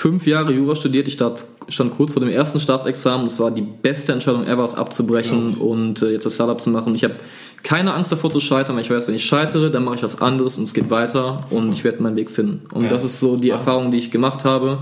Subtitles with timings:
[0.00, 1.08] fünf Jahre Jura studiert.
[1.08, 3.26] Ich stand, stand kurz vor dem ersten Staatsexamen.
[3.26, 6.94] Es war die beste Entscheidung ever, es abzubrechen und äh, jetzt das Startup zu machen.
[6.94, 7.16] Ich habe
[7.62, 10.22] keine Angst davor zu scheitern, weil ich weiß, wenn ich scheitere, dann mache ich was
[10.22, 11.62] anderes und es geht weiter Super.
[11.62, 12.62] und ich werde meinen Weg finden.
[12.72, 12.88] Und ja.
[12.88, 14.78] das ist so die Erfahrung, die ich gemacht habe.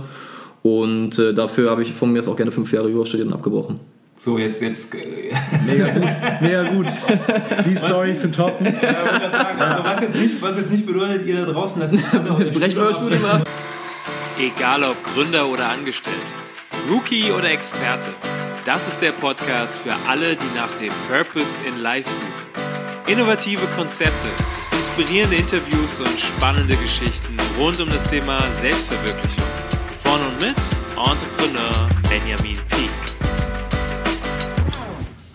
[0.63, 3.35] Und äh, dafür habe ich von mir jetzt auch gerne fünf Jahre Jura studiert und
[3.35, 3.81] abgebrochen.
[4.17, 4.95] So, jetzt, jetzt.
[4.95, 5.33] Äh,
[5.67, 6.09] mega gut,
[6.41, 6.87] mega gut.
[7.67, 8.67] Die Story zu toppen.
[8.67, 11.91] Ja, sagen, also was, jetzt nicht, was jetzt nicht bedeutet, ihr da draußen, dass
[12.59, 13.49] Brecht euer Studium ab.
[14.39, 16.35] Egal ob Gründer oder Angestellt,
[16.89, 18.15] Rookie oder Experte,
[18.65, 22.63] das ist der Podcast für alle, die nach dem Purpose in Life suchen.
[23.09, 24.29] Innovative Konzepte,
[24.71, 29.47] inspirierende Interviews und spannende Geschichten rund um das Thema Selbstverwirklichung.
[30.05, 30.57] Von und mit
[30.97, 33.08] Entrepreneur Benjamin Peak.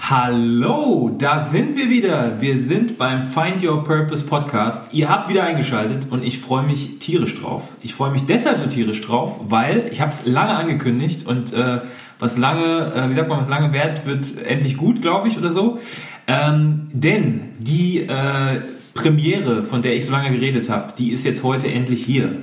[0.09, 2.41] Hallo, da sind wir wieder.
[2.41, 4.93] Wir sind beim Find Your Purpose Podcast.
[4.93, 7.70] Ihr habt wieder eingeschaltet und ich freue mich tierisch drauf.
[7.81, 11.79] Ich freue mich deshalb so tierisch drauf, weil ich habe es lange angekündigt und äh,
[12.20, 15.51] was lange, äh, wie sagt man, was lange wert wird, endlich gut, glaube ich, oder
[15.51, 15.79] so.
[16.27, 18.60] Ähm, denn die äh,
[18.93, 22.41] Premiere, von der ich so lange geredet habe, die ist jetzt heute endlich hier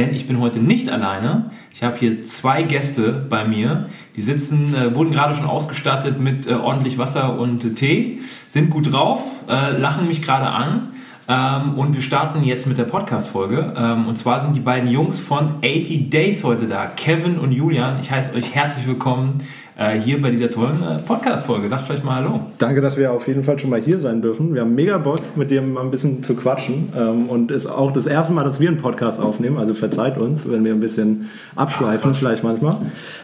[0.00, 1.50] denn ich bin heute nicht alleine.
[1.72, 3.86] Ich habe hier zwei Gäste bei mir.
[4.16, 8.20] Die sitzen, äh, wurden gerade schon ausgestattet mit äh, ordentlich Wasser und äh, Tee,
[8.50, 10.92] sind gut drauf, äh, lachen mich gerade an.
[11.28, 13.74] Ähm, und wir starten jetzt mit der Podcast-Folge.
[13.76, 18.00] Ähm, und zwar sind die beiden Jungs von 80 Days heute da, Kevin und Julian.
[18.00, 19.38] Ich heiße euch herzlich willkommen
[19.80, 21.68] äh, hier bei dieser tollen äh, Podcast-Folge.
[21.68, 22.42] Sagt vielleicht mal Hallo.
[22.58, 24.54] Danke, dass wir auf jeden Fall schon mal hier sein dürfen.
[24.54, 26.92] Wir haben mega Bock, mit dir mal ein bisschen zu quatschen.
[26.96, 29.56] Ähm, und ist auch das erste Mal, dass wir einen Podcast aufnehmen.
[29.56, 32.76] Also verzeiht uns, wenn wir ein bisschen abschweifen, Ach, vielleicht manchmal.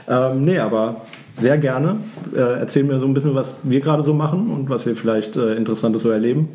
[0.09, 1.03] Ähm, nee, aber
[1.39, 1.97] sehr gerne.
[2.35, 5.37] Äh, erzählen wir so ein bisschen, was wir gerade so machen und was wir vielleicht
[5.37, 6.49] äh, Interessantes so erleben.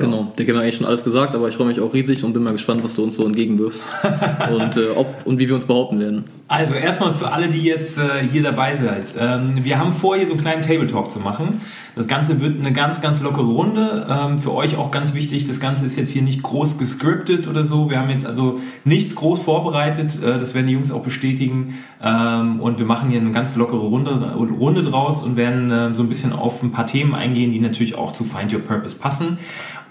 [0.00, 0.06] Genau.
[0.06, 0.32] genau.
[0.36, 2.42] Der haben wir eigentlich schon alles gesagt, aber ich freue mich auch riesig und bin
[2.42, 3.86] mal gespannt, was du uns so entgegenwirfst
[4.52, 6.24] und, äh, ob und wie wir uns behaupten werden.
[6.46, 9.14] Also erstmal für alle, die jetzt äh, hier dabei seid.
[9.18, 11.60] Ähm, wir haben vor, hier so einen kleinen Table Talk zu machen.
[11.96, 14.06] Das Ganze wird eine ganz, ganz lockere Runde.
[14.10, 17.64] Ähm, für euch auch ganz wichtig, das Ganze ist jetzt hier nicht groß gescriptet oder
[17.64, 17.88] so.
[17.88, 20.22] Wir haben jetzt also nichts groß vorbereitet.
[20.22, 21.78] Äh, das werden die Jungs auch bestätigen.
[22.02, 26.02] Ähm, und wir machen hier eine ganz lockere Runde, Runde draus und werden äh, so
[26.02, 29.38] ein bisschen auf ein paar Themen eingehen, die natürlich auch zu Find Your Purpose passen.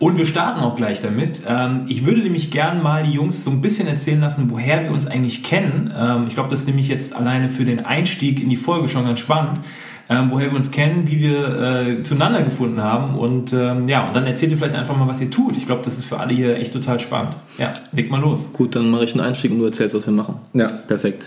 [0.03, 1.43] Und wir starten auch gleich damit.
[1.47, 4.91] Ähm, ich würde nämlich gern mal die Jungs so ein bisschen erzählen lassen, woher wir
[4.91, 5.93] uns eigentlich kennen.
[5.97, 9.05] Ähm, ich glaube, das ist nämlich jetzt alleine für den Einstieg in die Folge schon
[9.05, 9.61] ganz spannend.
[10.09, 14.13] Ähm, woher wir uns kennen, wie wir äh, zueinander gefunden haben und ähm, ja, und
[14.13, 15.55] dann erzählt ihr vielleicht einfach mal, was ihr tut.
[15.55, 17.37] Ich glaube, das ist für alle hier echt total spannend.
[17.57, 18.51] Ja, leg mal los.
[18.51, 20.35] Gut, dann mache ich einen Einstieg und du erzählst, was wir machen.
[20.51, 20.67] Ja.
[20.67, 21.23] Perfekt.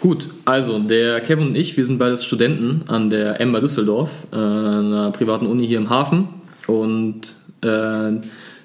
[0.00, 4.34] Gut, also der Kevin und ich, wir sind beides Studenten an der Ember Düsseldorf, äh,
[4.34, 6.26] einer privaten Uni hier im Hafen
[6.66, 8.20] und äh,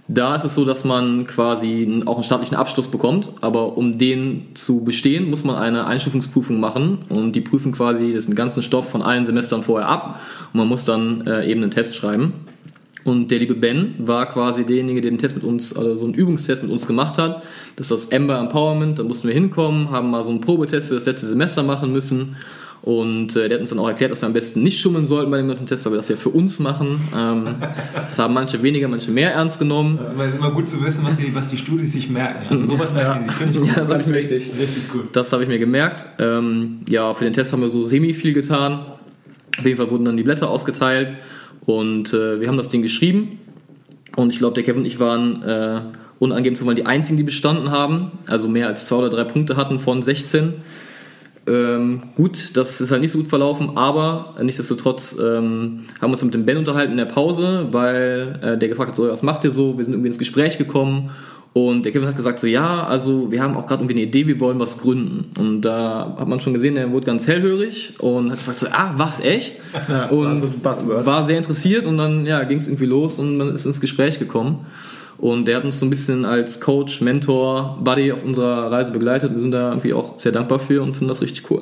[0.08, 4.48] da ist es so, dass man quasi auch einen staatlichen Abschluss bekommt, aber um den
[4.54, 9.02] zu bestehen, muss man eine Einstufungsprüfung machen und die prüfen quasi den ganzen Stoff von
[9.02, 10.22] allen Semestern vorher ab
[10.54, 12.34] und man muss dann äh, eben einen Test schreiben.
[13.04, 16.16] Und der liebe Ben war quasi derjenige, der den Test mit uns, also so einen
[16.16, 17.44] Übungstest mit uns gemacht hat.
[17.76, 20.96] Das ist das Ember Empowerment, da mussten wir hinkommen, haben mal so einen Probetest für
[20.96, 22.36] das letzte Semester machen müssen
[22.86, 25.32] und äh, der hat uns dann auch erklärt, dass wir am besten nicht schummeln sollten
[25.32, 27.02] bei dem ganzen Test, weil wir das ja für uns machen.
[27.18, 27.56] Ähm,
[27.96, 29.98] das haben manche weniger, manche mehr ernst genommen.
[30.00, 32.46] Es ist immer gut zu wissen, was die, was die Studis sich merken.
[32.48, 33.62] Also sowas merken die sich.
[33.64, 33.68] Ich.
[33.68, 34.52] Ja, das, das ist richtig.
[34.60, 35.16] Richtig gut.
[35.16, 36.06] Das habe ich mir gemerkt.
[36.20, 38.86] Ähm, ja, für den Test haben wir so semi viel getan.
[39.58, 41.14] Auf jeden Fall wurden dann die Blätter ausgeteilt
[41.66, 43.40] und äh, wir haben das Ding geschrieben.
[44.16, 45.82] Und ich glaube, der Kevin und ich waren äh,
[46.20, 48.12] unangegeben zu wollen die einzigen, die bestanden haben.
[48.28, 50.54] Also mehr als zwei oder drei Punkte hatten von 16.
[51.48, 56.24] Ähm, gut, das ist halt nicht so gut verlaufen, aber nichtsdestotrotz ähm, haben wir uns
[56.24, 59.44] mit dem Ben unterhalten in der Pause, weil äh, der gefragt hat, so, was macht
[59.44, 59.78] ihr so?
[59.78, 61.12] Wir sind irgendwie ins Gespräch gekommen
[61.58, 64.28] und der Kevin hat gesagt, so ja, also wir haben auch gerade irgendwie eine Idee,
[64.28, 65.32] wir wollen was gründen.
[65.40, 68.94] Und da hat man schon gesehen, er wurde ganz hellhörig und hat gefragt, so, ah,
[68.98, 69.62] was, echt?
[70.12, 73.80] Und war sehr interessiert und dann ja, ging es irgendwie los und man ist ins
[73.80, 74.66] Gespräch gekommen.
[75.18, 79.34] Und der hat uns so ein bisschen als Coach, Mentor, Buddy auf unserer Reise begleitet.
[79.34, 81.62] Wir sind da irgendwie auch sehr dankbar für und finden das richtig cool.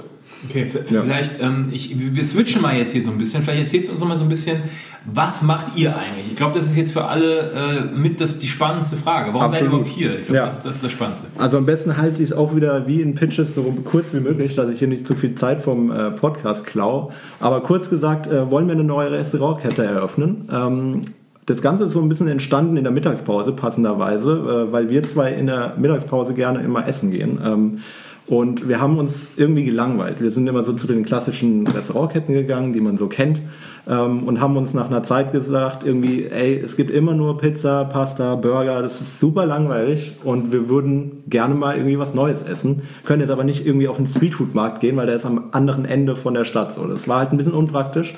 [0.50, 1.48] Okay, vielleicht, ja.
[1.48, 3.44] ähm, ich, wir switchen mal jetzt hier so ein bisschen.
[3.44, 4.57] Vielleicht erzählst du uns noch mal so ein bisschen,
[5.06, 6.27] was macht ihr eigentlich?
[6.31, 7.51] Ich glaube, das ist jetzt für alle
[7.94, 9.33] äh, mit das, die spannendste Frage.
[9.33, 9.54] Warum Absolut.
[9.54, 10.19] seid ihr überhaupt hier?
[10.19, 10.45] Ich glaube, ja.
[10.45, 11.27] das, das, ist das Spannendste.
[11.38, 14.56] Also am besten halte ich es auch wieder wie in Pitches so kurz wie möglich,
[14.56, 17.13] dass ich hier nicht zu viel Zeit vom äh, Podcast klaue.
[17.39, 20.50] Aber kurz gesagt, äh, wollen wir eine neue Restaurantkette eröffnen.
[20.51, 21.01] Ähm,
[21.45, 25.31] das Ganze ist so ein bisschen entstanden in der Mittagspause, passenderweise, äh, weil wir zwei
[25.34, 27.40] in der Mittagspause gerne immer essen gehen.
[27.44, 27.80] Ähm,
[28.25, 30.22] Und wir haben uns irgendwie gelangweilt.
[30.22, 33.42] Wir sind immer so zu den klassischen Restaurantketten gegangen, die man so kennt,
[33.86, 37.84] ähm, und haben uns nach einer Zeit gesagt, irgendwie, ey, es gibt immer nur Pizza,
[37.84, 42.84] Pasta, Burger, das ist super langweilig und wir würden gerne mal irgendwie was Neues essen,
[43.04, 46.16] können jetzt aber nicht irgendwie auf den Streetfood-Markt gehen, weil der ist am anderen Ende
[46.16, 46.72] von der Stadt.
[46.72, 48.13] So, das war halt ein bisschen unpraktisch.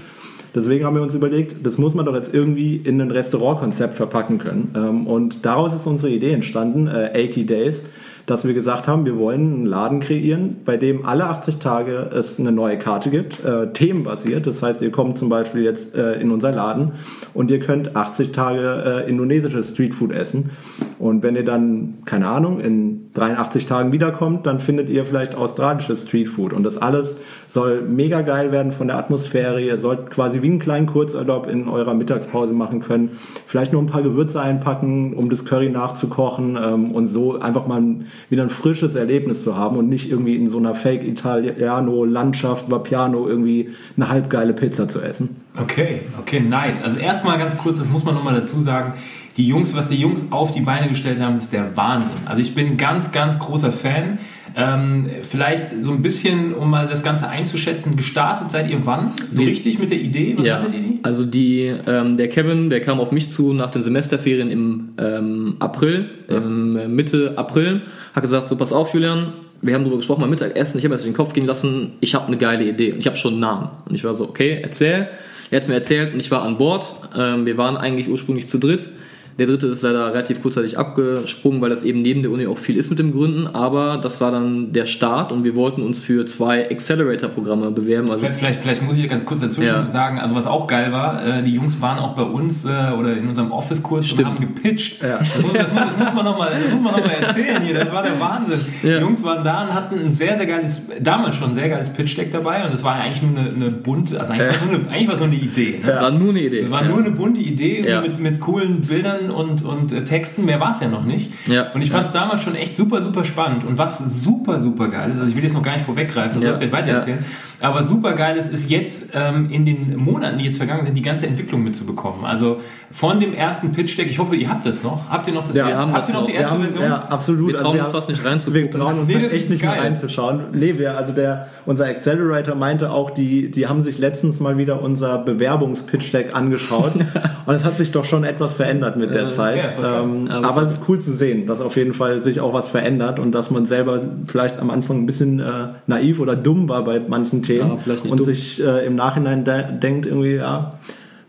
[0.55, 4.37] Deswegen haben wir uns überlegt, das muss man doch jetzt irgendwie in ein Restaurantkonzept verpacken
[4.37, 4.73] können.
[4.75, 7.83] Ähm, und daraus ist unsere Idee entstanden, 80 äh, Days
[8.25, 12.39] dass wir gesagt haben, wir wollen einen Laden kreieren, bei dem alle 80 Tage es
[12.39, 14.47] eine neue Karte gibt, äh, themenbasiert.
[14.47, 16.93] Das heißt, ihr kommt zum Beispiel jetzt äh, in unser Laden
[17.33, 20.49] und ihr könnt 80 Tage äh, indonesisches Streetfood essen.
[20.97, 26.03] Und wenn ihr dann, keine Ahnung, in 83 Tagen wiederkommt, dann findet ihr vielleicht australisches
[26.03, 26.53] Streetfood.
[26.53, 27.17] Und das alles
[27.47, 29.61] soll mega geil werden von der Atmosphäre.
[29.61, 33.17] Ihr sollt quasi wie einen kleinen Kurzurlaub in eurer Mittagspause machen können.
[33.45, 37.81] Vielleicht nur ein paar Gewürze einpacken, um das Curry nachzukochen ähm, und so einfach mal
[37.81, 42.05] ein, wieder ein frisches Erlebnis zu haben und nicht irgendwie in so einer Fake Italiano
[42.05, 45.44] Landschaft, Vapiano irgendwie eine halbgeile Pizza zu essen.
[45.57, 46.83] Okay, okay, nice.
[46.83, 48.93] Also erstmal ganz kurz, das muss man nochmal dazu sagen
[49.37, 52.11] die Jungs, was die Jungs auf die Beine gestellt haben, ist der Wahnsinn.
[52.25, 54.19] Also ich bin ganz, ganz großer Fan.
[54.57, 59.11] Ähm, vielleicht so ein bisschen, um mal das Ganze einzuschätzen, gestartet seid ihr wann?
[59.29, 59.47] So Wie?
[59.47, 60.35] richtig mit der Idee?
[60.37, 60.99] Was ja, die?
[61.03, 65.57] also die, ähm, der Kevin, der kam auf mich zu nach den Semesterferien im ähm,
[65.59, 66.37] April, ja.
[66.37, 67.81] im Mitte April,
[68.13, 70.95] hat gesagt, so pass auf Julian, wir haben darüber gesprochen beim Mittagessen, ich habe mir
[70.95, 73.33] das in den Kopf gehen lassen, ich habe eine geile Idee und ich habe schon
[73.33, 73.71] einen Namen.
[73.89, 75.09] Und ich war so, okay, erzähl.
[75.55, 76.93] Er hat mir erzählt und ich war an Bord.
[77.17, 78.89] Ähm, wir waren eigentlich ursprünglich zu dritt.
[79.37, 82.77] Der dritte ist leider relativ kurzzeitig abgesprungen, weil das eben neben der Uni auch viel
[82.77, 83.47] ist mit dem Gründen.
[83.47, 88.09] Aber das war dann der Start und wir wollten uns für zwei Accelerator-Programme bewerben.
[88.11, 89.91] Also vielleicht, vielleicht, vielleicht, muss ich ganz kurz dazwischen ja.
[89.91, 93.17] sagen, also was auch geil war, äh, die Jungs waren auch bei uns äh, oder
[93.17, 95.01] in unserem Office-Kurs und haben gepitcht.
[95.01, 95.19] Ja.
[95.19, 96.51] Das, muss, das, das, muss man nochmal
[96.81, 98.59] noch erzählen hier, das war der Wahnsinn.
[98.83, 98.99] Ja.
[98.99, 101.89] Die Jungs waren da und hatten ein sehr, sehr geiles, damals schon ein sehr geiles
[101.89, 104.57] Pitch-Deck dabei und das war eigentlich nur eine, eine bunte, also eigentlich,
[104.89, 105.79] eigentlich war es nur eine Idee.
[105.81, 105.87] Ne?
[105.87, 106.61] Das war nur eine Idee.
[106.61, 110.59] Das war nur eine bunte Idee mit, mit coolen Bildern und, und äh, Texten, mehr
[110.59, 111.31] war es ja noch nicht.
[111.47, 111.71] Ja.
[111.73, 112.21] Und ich fand es ja.
[112.21, 113.63] damals schon echt super, super spannend.
[113.63, 116.53] Und was super, super geil ist, also ich will jetzt noch gar nicht vorweggreifen, ja.
[116.53, 117.23] soll ich weiter erzählen,
[117.61, 121.01] aber super geil ist, ist jetzt ähm, in den Monaten, die jetzt vergangen sind, die
[121.01, 122.25] ganze Entwicklung mitzubekommen.
[122.25, 122.59] Also
[122.91, 125.09] von dem ersten Pitch-Deck, ich hoffe, ihr habt das noch.
[125.09, 126.83] Habt ihr noch das ja, erste, habt ihr noch, noch die erste haben, Version?
[126.83, 127.47] Ja, absolut.
[127.53, 128.73] Wir trauen also uns fast nicht reinzugucken.
[128.73, 129.71] Wir trauen uns nee, echt nicht geil.
[129.73, 130.41] mehr reinzuschauen.
[130.53, 134.81] Nee, wir, also der, unser Accelerator meinte auch, die, die haben sich letztens mal wieder
[134.81, 136.93] unser Bewerbungs-Pitch-Deck angeschaut.
[137.45, 139.77] und es hat sich doch schon etwas verändert mit der Zeit.
[139.81, 142.53] Ja, ähm, aber, aber es ist cool zu sehen, dass auf jeden Fall sich auch
[142.53, 146.69] was verändert und dass man selber vielleicht am Anfang ein bisschen äh, naiv oder dumm
[146.69, 148.25] war bei manchen Themen ja, und dumm.
[148.25, 150.73] sich äh, im Nachhinein de denkt irgendwie, ja,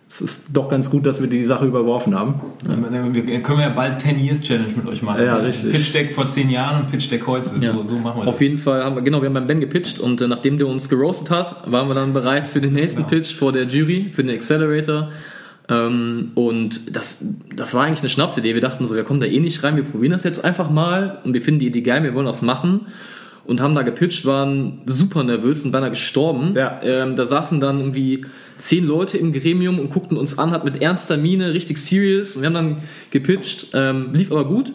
[0.09, 2.41] es ist doch ganz gut, dass wir die Sache überworfen haben.
[2.65, 3.13] Ja.
[3.13, 5.25] Wir können ja bald 10 Years Challenge mit euch machen.
[5.25, 5.73] Ja, richtig.
[5.73, 7.51] Pitch Deck vor 10 Jahren und Pitch Deck heute.
[7.61, 7.73] Ja.
[7.73, 8.41] So, so, machen wir Auf das.
[8.41, 10.89] jeden Fall haben wir, genau, wir haben beim Ben gepitcht und äh, nachdem der uns
[10.89, 13.09] geroastet hat, waren wir dann bereit für den nächsten genau.
[13.09, 15.11] Pitch vor der Jury, für den Accelerator.
[15.69, 17.25] Ähm, und das,
[17.55, 18.55] das war eigentlich eine Schnapsidee.
[18.55, 21.19] Wir dachten so, wir kommen da eh nicht rein, wir probieren das jetzt einfach mal
[21.25, 22.87] und wir finden die Idee geil, wir wollen das machen
[23.47, 26.55] und haben da gepitcht, waren super nervös und beinahe gestorben.
[26.55, 26.81] Ja.
[26.83, 28.25] Ähm, da saßen dann irgendwie
[28.59, 32.37] zehn Leute im Gremium und guckten uns an, hat mit ernster Miene, richtig serious.
[32.37, 32.77] Und wir haben dann
[33.11, 34.73] gepitcht, ähm, lief aber gut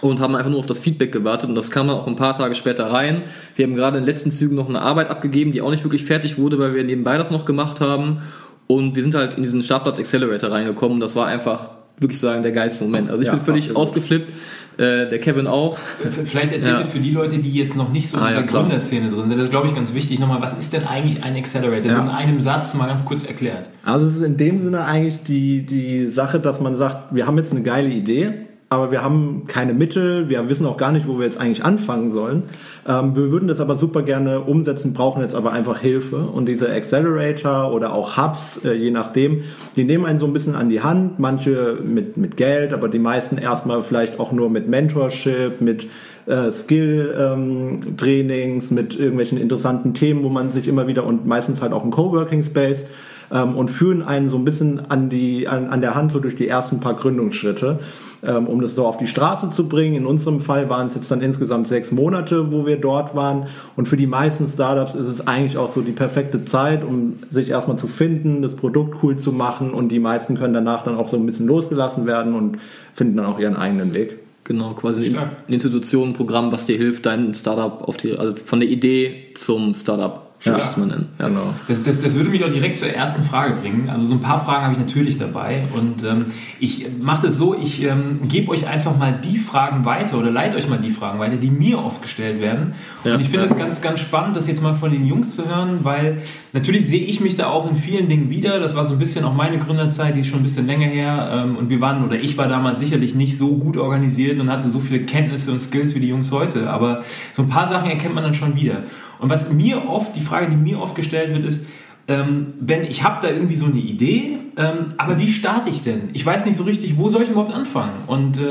[0.00, 2.36] und haben einfach nur auf das Feedback gewartet und das kam dann auch ein paar
[2.36, 3.22] Tage später rein.
[3.56, 6.04] Wir haben gerade in den letzten Zügen noch eine Arbeit abgegeben, die auch nicht wirklich
[6.04, 8.22] fertig wurde, weil wir nebenbei das noch gemacht haben
[8.66, 11.00] und wir sind halt in diesen Startplatz Accelerator reingekommen.
[11.00, 13.10] Das war einfach wirklich sagen der geilste Moment.
[13.10, 13.82] Also ich ja, bin völlig absolut.
[13.82, 14.32] ausgeflippt.
[14.76, 15.78] Äh, der Kevin auch.
[16.24, 16.84] Vielleicht erzählt ja.
[16.84, 19.36] für die Leute, die jetzt noch nicht so in ah, der ja, Gründerszene drin sind,
[19.36, 21.92] das ist, glaube ich, ganz wichtig nochmal, was ist denn eigentlich ein Accelerator?
[21.92, 21.98] Ja.
[21.98, 23.66] So in einem Satz mal ganz kurz erklärt.
[23.84, 27.38] Also es ist in dem Sinne eigentlich die, die Sache, dass man sagt, wir haben
[27.38, 28.32] jetzt eine geile Idee,
[28.70, 32.10] aber wir haben keine Mittel, wir wissen auch gar nicht, wo wir jetzt eigentlich anfangen
[32.10, 32.42] sollen.
[32.86, 36.16] Ähm, wir würden das aber super gerne umsetzen, brauchen jetzt aber einfach Hilfe.
[36.16, 39.42] Und diese Accelerator oder auch Hubs, äh, je nachdem,
[39.76, 42.98] die nehmen einen so ein bisschen an die Hand, manche mit, mit Geld, aber die
[42.98, 45.86] meisten erstmal vielleicht auch nur mit Mentorship, mit
[46.26, 51.72] äh, Skill-Trainings, ähm, mit irgendwelchen interessanten Themen, wo man sich immer wieder und meistens halt
[51.72, 52.88] auch ein Coworking Space
[53.34, 56.36] ähm, und führen einen so ein bisschen an, die, an, an der Hand so durch
[56.36, 57.80] die ersten paar Gründungsschritte
[58.26, 59.96] ähm, um das so auf die Straße zu bringen.
[59.96, 63.46] In unserem Fall waren es jetzt dann insgesamt sechs Monate, wo wir dort waren.
[63.76, 67.50] Und für die meisten Startups ist es eigentlich auch so die perfekte Zeit, um sich
[67.50, 69.72] erstmal zu finden, das Produkt cool zu machen.
[69.72, 72.58] Und die meisten können danach dann auch so ein bisschen losgelassen werden und
[72.92, 74.18] finden dann auch ihren eigenen Weg.
[74.44, 79.32] Genau, quasi ein Institutionenprogramm, was dir hilft, dein Startup auf die, also von der Idee
[79.34, 80.58] zum Startup So Ja.
[80.76, 81.08] mal nennen.
[81.18, 81.28] Ja.
[81.28, 81.54] Genau.
[81.68, 83.88] Das, das, das würde mich auch direkt zur ersten Frage bringen.
[83.90, 85.62] Also so ein paar Fragen habe ich natürlich dabei.
[85.74, 86.26] Und ähm,
[86.60, 90.58] ich mache das so, ich ähm, gebe euch einfach mal die Fragen weiter oder leite
[90.58, 92.74] euch mal die Fragen weiter, die mir oft gestellt werden.
[93.04, 93.56] Ja, und ich finde es ja.
[93.56, 96.18] ganz, ganz spannend, das jetzt mal von den Jungs zu hören, weil
[96.54, 98.60] natürlich sehe ich mich da auch in vielen Dingen wieder.
[98.60, 101.30] Das war so ein bisschen auch meine Gründerzeit, die ist schon ein bisschen länger her.
[101.32, 104.70] Ähm, und wir waren, oder ich war damals sicherlich nicht so gut organisiert und hatte
[104.70, 106.70] so viele Kenntnisse und Skills wie die Jungs heute.
[106.70, 108.84] Aber so ein paar Sachen erkennt man dann schon wieder.
[109.18, 111.66] Und was mir oft, die Frage, die mir oft gestellt wird, ist,
[112.06, 116.10] ähm, wenn ich habe da irgendwie so eine Idee, ähm, aber wie starte ich denn?
[116.12, 117.92] Ich weiß nicht so richtig, wo soll ich überhaupt anfangen?
[118.06, 118.42] Und äh,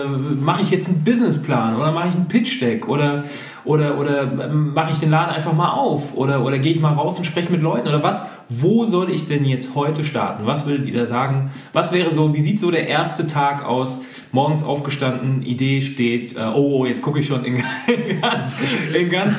[0.42, 3.26] mache ich jetzt einen Businessplan oder mache ich einen Pitch Deck oder
[3.66, 7.18] oder oder mache ich den Laden einfach mal auf oder oder gehe ich mal raus
[7.18, 8.26] und spreche mit Leuten oder was?
[8.50, 10.46] Wo soll ich denn jetzt heute starten?
[10.46, 11.52] Was würdet ihr da sagen?
[11.72, 12.34] Was wäre so?
[12.34, 14.00] Wie sieht so der erste Tag aus?
[14.32, 16.36] Morgens aufgestanden, Idee steht.
[16.36, 17.64] Äh, oh, oh, jetzt gucke ich schon in, in
[18.22, 18.54] ganz,
[18.94, 19.36] in ganz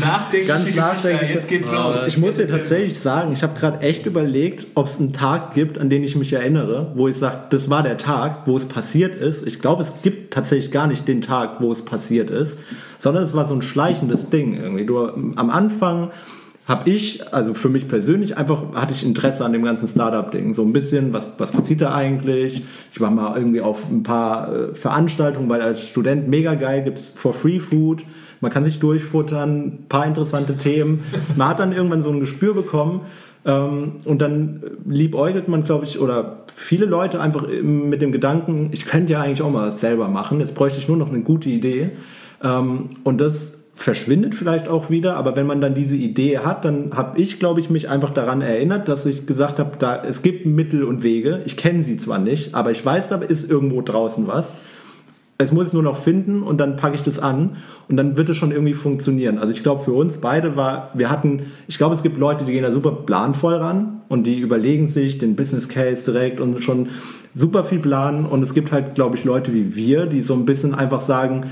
[0.00, 1.34] nachdenkliche Ganz nachdenklich.
[1.34, 1.96] Jetzt geht's Ja, los.
[2.08, 5.78] Ich muss dir tatsächlich sagen, ich habe gerade echt überlegt, ob es einen Tag gibt,
[5.78, 9.14] an den ich mich erinnere, wo ich sage, das war der Tag, wo es passiert
[9.14, 9.46] ist.
[9.46, 12.58] Ich glaube, es gibt tatsächlich gar nicht den Tag, wo es passiert ist,
[12.98, 14.84] sondern es war so ein schleichendes Ding irgendwie.
[14.84, 16.10] Du, am Anfang
[16.66, 20.54] habe ich, also für mich persönlich, einfach hatte ich Interesse an dem ganzen Startup-Ding.
[20.54, 22.62] So ein bisschen, was, was passiert da eigentlich?
[22.92, 27.12] Ich war mal irgendwie auf ein paar äh, Veranstaltungen, weil als Student mega geil gibt's
[27.14, 28.04] for free Food.
[28.40, 31.00] Man kann sich durchfuttern, ein paar interessante Themen.
[31.36, 33.00] Man hat dann irgendwann so ein Gespür bekommen.
[33.44, 38.86] Ähm, und dann liebäugelt man, glaube ich, oder viele Leute einfach mit dem Gedanken, ich
[38.86, 40.38] könnte ja eigentlich auch mal selber machen.
[40.38, 41.90] Jetzt bräuchte ich nur noch eine gute Idee.
[42.42, 46.90] Ähm, und das verschwindet vielleicht auch wieder, aber wenn man dann diese Idee hat, dann
[46.94, 50.46] habe ich, glaube ich, mich einfach daran erinnert, dass ich gesagt habe, da es gibt
[50.46, 51.40] Mittel und Wege.
[51.46, 54.56] Ich kenne sie zwar nicht, aber ich weiß, da ist irgendwo draußen was.
[55.38, 57.56] Es muss es nur noch finden und dann packe ich das an
[57.88, 59.38] und dann wird es schon irgendwie funktionieren.
[59.38, 62.52] Also ich glaube für uns beide war, wir hatten, ich glaube es gibt Leute, die
[62.52, 66.90] gehen da super planvoll ran und die überlegen sich den Business Case direkt und schon
[67.34, 70.44] super viel planen und es gibt halt, glaube ich, Leute wie wir, die so ein
[70.44, 71.46] bisschen einfach sagen,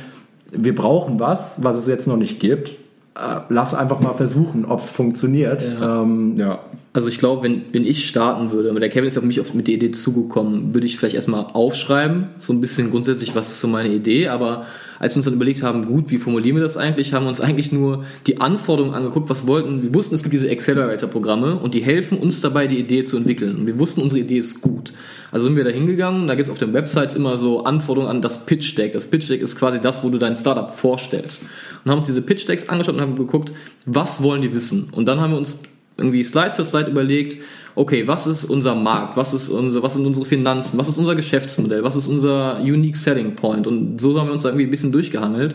[0.53, 2.71] wir brauchen was, was es jetzt noch nicht gibt.
[3.15, 5.63] Äh, lass einfach mal versuchen, ob es funktioniert.
[5.63, 6.03] Ja.
[6.03, 6.61] Ähm, ja.
[6.93, 9.55] Also ich glaube, wenn, wenn ich starten würde, aber der Kevin ist auf mich auf,
[9.55, 13.61] mit der Idee zugekommen, würde ich vielleicht erstmal aufschreiben, so ein bisschen grundsätzlich, was ist
[13.61, 14.67] so meine Idee, aber
[14.99, 17.41] als wir uns dann überlegt haben, gut, wie formulieren wir das eigentlich, haben wir uns
[17.41, 21.81] eigentlich nur die Anforderungen angeguckt, was wollten, wir wussten, es gibt diese Accelerator-Programme und die
[21.81, 23.57] helfen uns dabei, die Idee zu entwickeln.
[23.57, 24.93] Und wir wussten, unsere Idee ist gut.
[25.33, 28.21] Also sind wir da hingegangen, da gibt es auf den Websites immer so Anforderungen an
[28.21, 28.93] das Pitch Deck.
[28.93, 31.47] Das Pitch Deck ist quasi das, wo du dein Startup vorstellst.
[31.85, 33.53] Und haben uns diese Pitch Decks angeschaut und haben geguckt,
[33.87, 34.91] was wollen die wissen?
[34.93, 35.63] Und dann haben wir uns
[36.01, 37.39] irgendwie Slide für Slide überlegt,
[37.75, 41.15] okay, was ist unser Markt, was, ist unser, was sind unsere Finanzen, was ist unser
[41.15, 43.67] Geschäftsmodell, was ist unser Unique Selling Point?
[43.67, 45.55] Und so haben wir uns da irgendwie ein bisschen durchgehangelt.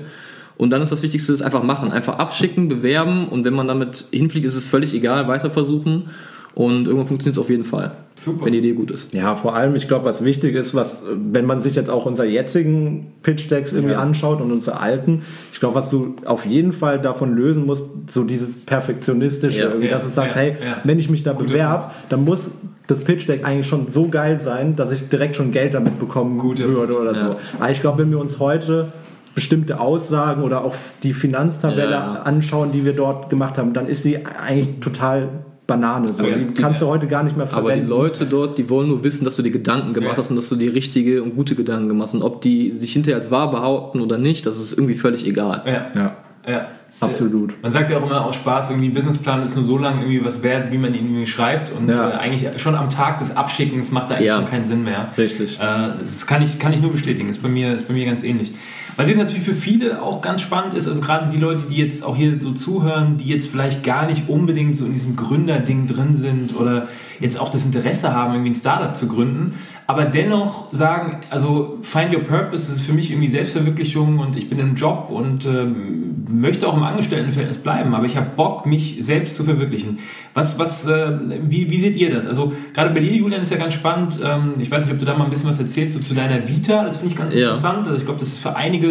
[0.58, 3.28] Und dann ist das Wichtigste, das einfach machen, einfach abschicken, bewerben.
[3.28, 6.10] Und wenn man damit hinfliegt, ist es völlig egal, weiter versuchen.
[6.54, 8.46] Und irgendwann funktioniert es auf jeden Fall, Super.
[8.46, 9.14] wenn die Idee gut ist.
[9.14, 12.28] Ja, vor allem, ich glaube, was wichtig ist, was, wenn man sich jetzt auch unsere
[12.28, 14.00] jetzigen Pitch-Decks irgendwie Ja.
[14.00, 18.24] anschaut und unsere alten, ich glaube, was du auf jeden Fall davon lösen musst, so
[18.24, 20.78] dieses Perfektionistische, Ja, irgendwie, ja, dass du sagst, ja, hey, ja.
[20.86, 22.52] wenn ich mich da bewerbe, dann muss
[22.88, 26.68] das Pitch-Deck eigentlich schon so geil sein, dass ich direkt schon Geld damit bekommen Guter
[26.70, 27.20] würde oder Ja.
[27.20, 27.36] so.
[27.60, 28.94] Aber ich glaube, wenn wir uns heute
[29.34, 32.14] bestimmte Aussagen oder auch die Finanztabelle Ja.
[32.24, 35.28] anschauen, die wir dort gemacht haben, dann ist sie eigentlich total
[35.68, 36.08] Banane.
[36.08, 36.22] So.
[36.24, 37.72] Die die- kannst du heute gar nicht mehr verwenden.
[37.72, 40.18] Aber die Leute dort, die wollen nur wissen, dass du dir Gedanken gemacht Ja.
[40.18, 42.14] hast und dass du dir richtige und gute Gedanken gemacht hast.
[42.16, 45.64] Und ob die sich hinterher als wahr behaupten oder nicht, das ist irgendwie völlig egal.
[45.66, 45.88] Ja.
[46.02, 46.16] Ja.
[46.48, 46.68] ja.
[47.02, 47.62] Absolut.
[47.62, 50.24] Man sagt ja auch immer aus Spaß, irgendwie ein Businessplan ist nur so lange irgendwie
[50.24, 51.74] was wert, wie man ihn irgendwie schreibt.
[51.74, 52.12] Und Ja.
[52.12, 54.38] äh, eigentlich schon am Tag des Abschickens macht da eigentlich Ja.
[54.38, 55.08] schon keinen Sinn mehr.
[55.18, 55.60] Richtig.
[55.60, 57.28] Äh, das kann ich, kann ich nur bestätigen.
[57.28, 58.54] Ist bei mir, ist bei mir ganz ähnlich.
[58.98, 62.04] Was jetzt natürlich für viele auch ganz spannend ist, also gerade die Leute, die jetzt
[62.04, 66.16] auch hier so zuhören, die jetzt vielleicht gar nicht unbedingt so in diesem Gründerding drin
[66.16, 66.88] sind oder
[67.20, 69.54] jetzt auch das Interesse haben, irgendwie ein Startup zu gründen,
[69.88, 74.50] aber dennoch sagen, also Find Your Purpose das ist für mich irgendwie Selbstverwirklichung und ich
[74.50, 78.98] bin im Job und ähm, möchte auch im Angestelltenverhältnis bleiben, aber ich habe Bock, mich
[79.02, 80.00] selbst zu verwirklichen.
[80.34, 82.28] Was, was, äh, wie, wie seht ihr das?
[82.28, 84.20] Also gerade bei dir, Julian, ist ja ganz spannend.
[84.24, 86.46] Ähm, ich weiß nicht, ob du da mal ein bisschen was erzählst so zu deiner
[86.48, 86.84] Vita.
[86.84, 87.50] Das finde ich ganz Ja.
[87.50, 87.88] interessant.
[87.88, 88.85] Also ich glaube, das ist für einige,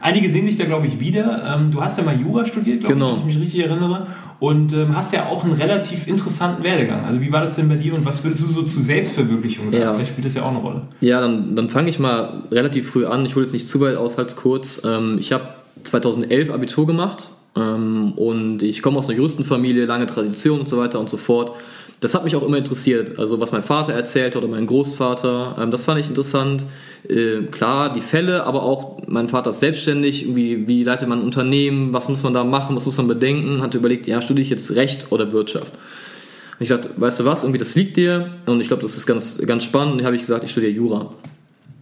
[0.00, 1.42] einige sehen sich da, glaube ich, wieder.
[1.58, 3.14] Ähm, du hast ja mal Jura studiert, glaube Genau.
[3.14, 4.06] ich, wenn ich mich richtig erinnere.
[4.38, 7.04] Und ähm, hast ja auch einen relativ interessanten Werdegang.
[7.04, 9.82] Also wie war das denn bei dir und was würdest du so zu Selbstverwirklichung sagen?
[9.82, 9.92] Ja.
[9.92, 10.82] Vielleicht spielt das ja auch eine Rolle.
[11.00, 13.24] Ja, dann, dann fange ich mal relativ früh an.
[13.26, 14.82] Ich hole jetzt nicht zu weit aus, halt's kurz.
[14.84, 15.44] Ähm, ich habe
[15.84, 21.00] 2011 Abitur gemacht ähm, und ich komme aus einer Juristenfamilie, lange Tradition und so weiter
[21.00, 21.52] und so fort.
[22.00, 23.18] Das hat mich auch immer interessiert.
[23.18, 26.64] Also was mein Vater erzählt oder mein Großvater, ähm, das fand ich interessant.
[27.08, 30.34] Äh, klar, die Fälle, aber auch mein Vater ist selbstständig.
[30.34, 31.92] Wie, wie leitet man ein Unternehmen?
[31.92, 32.74] Was muss man da machen?
[32.74, 33.60] Was muss man bedenken?
[33.60, 35.72] Hatte überlegt, ja, studiere ich jetzt Recht oder Wirtschaft?
[35.72, 39.06] Und ich sagte, weißt du was, irgendwie das liegt dir und ich glaube, das ist
[39.06, 39.94] ganz, ganz spannend.
[39.94, 41.12] Und habe ich gesagt, ich studiere Jura.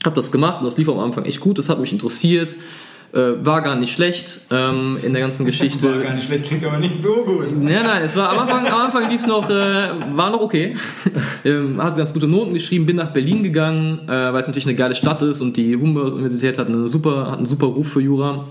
[0.05, 2.55] Habe das gemacht und das lief am Anfang echt gut, das hat mich interessiert.
[3.11, 5.91] Äh, war gar nicht schlecht ähm, in der ganzen Geschichte.
[5.91, 7.47] War gar nicht schlecht, klingt aber nicht so gut.
[7.63, 10.77] Ja, nein, es war am Anfang, am Anfang lief es noch, äh, war noch okay.
[11.45, 14.75] ähm, hat ganz gute Noten geschrieben, bin nach Berlin gegangen, äh, weil es natürlich eine
[14.75, 18.45] geile Stadt ist und die Humboldt-Universität hat, eine super, hat einen super Ruf für Jura.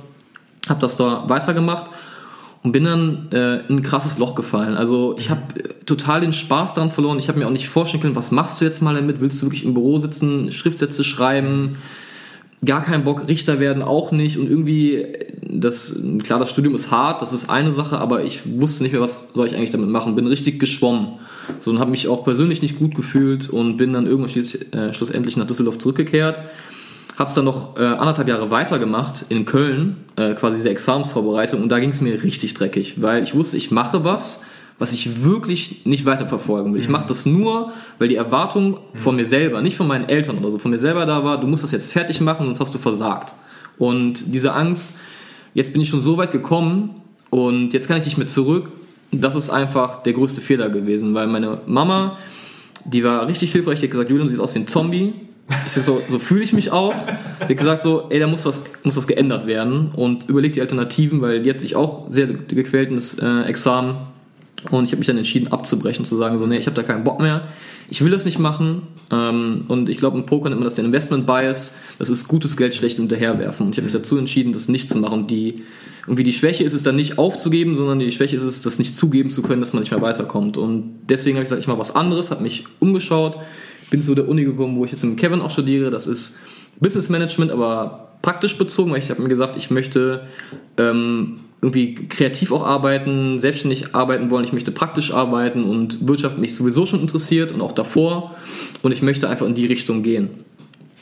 [0.68, 1.92] Hab das da weitergemacht
[2.64, 4.76] und bin dann äh, in ein krasses Loch gefallen.
[4.76, 5.42] Also ich habe
[5.86, 7.20] total den Spaß daran verloren.
[7.20, 9.22] Ich habe mir auch nicht vorstellen können, was machst du jetzt mal damit?
[9.22, 11.78] Willst du wirklich im Büro sitzen, Schriftsätze schreiben?
[12.66, 15.06] Gar keinen Bock, Richter werden auch nicht und irgendwie,
[15.42, 19.02] das, klar, das Studium ist hart, das ist eine Sache, aber ich wusste nicht mehr,
[19.02, 21.20] was soll ich eigentlich damit machen, bin richtig geschwommen.
[21.60, 24.94] So und habe mich auch persönlich nicht gut gefühlt und bin dann irgendwann schluss, äh,
[24.94, 26.40] schlussendlich nach Düsseldorf zurückgekehrt.
[27.18, 31.80] Hab's dann noch äh, anderthalb Jahre weitergemacht in Köln, äh, quasi diese Examensvorbereitung und da
[31.80, 34.44] ging es mir richtig dreckig, weil ich wusste, ich mache was,
[34.80, 36.82] was ich wirklich nicht weiterverfolgen will.
[36.82, 40.52] Ich mache das nur, weil die Erwartung von mir selber, nicht von meinen Eltern oder
[40.52, 42.78] so, von mir selber da war, du musst das jetzt fertig machen, sonst hast du
[42.78, 43.34] versagt.
[43.80, 44.98] Und diese Angst,
[45.54, 48.72] jetzt bin ich schon so weit gekommen und jetzt kann ich nicht mehr zurück,
[49.12, 52.18] das ist einfach der größte Fehler gewesen, weil meine Mama,
[52.86, 55.14] die war richtig hilfreich, die hat gesagt, Julian, du siehst aus wie ein Zombie.
[55.66, 56.94] Ich so, so fühle ich mich auch.
[57.40, 60.60] Die hat gesagt so, ey, da muss was, muss was geändert werden und überleg die
[60.60, 63.96] Alternativen, weil die hat sich auch sehr gequält ins äh, Examen
[64.72, 67.04] und ich habe mich dann entschieden abzubrechen, zu sagen, so, nee, ich habe da keinen
[67.04, 67.48] Bock mehr.
[67.90, 68.82] Ich will das nicht machen.
[69.12, 71.80] Ähm, und ich glaube, im Poker nennt man das den Investment Bias.
[72.00, 73.68] Das ist gutes Geld schlecht hinterherwerfen.
[73.68, 75.28] Und ich habe mich dazu entschieden, das nicht zu machen.
[75.28, 75.64] Die,
[76.06, 78.98] irgendwie die Schwäche ist es dann nicht aufzugeben, sondern die Schwäche ist es, das nicht
[78.98, 80.58] zugeben zu können, dass man nicht mehr weiterkommt.
[80.58, 83.38] Und deswegen habe ich gesagt, ich mache was anderes, habe mich umgeschaut,
[83.92, 85.92] bin zu der Uni gekommen, wo ich jetzt mit Kevin auch studiere.
[85.92, 86.40] Das ist
[86.80, 90.28] Business Management, aber praktisch bezogen, weil ich habe mir gesagt, ich möchte
[90.78, 94.44] ähm, irgendwie kreativ auch arbeiten, selbstständig arbeiten wollen.
[94.46, 98.36] Ich möchte praktisch arbeiten und Wirtschaft mich sowieso schon interessiert und auch davor.
[98.84, 100.30] Und ich möchte einfach in die Richtung gehen.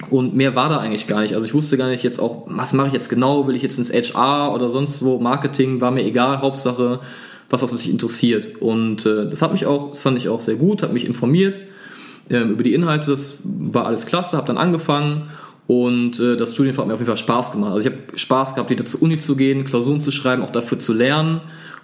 [0.10, 1.34] Und mehr war da eigentlich gar nicht.
[1.36, 3.48] Also ich wusste gar nicht jetzt auch, was mache ich jetzt genau?
[3.48, 5.20] Will ich jetzt ins HR oder sonst wo?
[5.20, 6.42] Marketing war mir egal.
[6.42, 7.00] Hauptsache
[7.50, 8.62] was, was mich interessiert.
[8.62, 11.60] Und äh, das hat mich auch, das fand ich auch sehr gut, hat mich informiert
[12.30, 13.12] äh, über die Inhalte.
[13.12, 15.26] Das war alles klasse, habe dann angefangen
[15.68, 17.72] und äh, das Studienfach hat mir auf jeden Fall Spaß gemacht.
[17.72, 20.78] Also ich habe Spaß gehabt, wieder zur Uni zu gehen, Klausuren zu schreiben, auch dafür
[20.78, 21.42] zu lernen.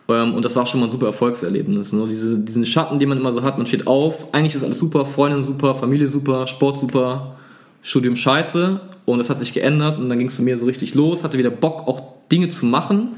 [0.08, 1.92] Ähm, und das war schon mal ein super Erfolgserlebnis.
[1.94, 2.06] Ne?
[2.08, 5.06] Diese, diesen Schatten, den man immer so hat, man steht auf, eigentlich ist alles super,
[5.06, 7.38] Freundin super, Familie super, Sport super,
[7.82, 8.80] Studium scheiße.
[9.06, 11.40] Und das hat sich geändert und dann ging es für mich so richtig los, hatte
[11.40, 13.16] wieder Bock, auch Dinge zu machen.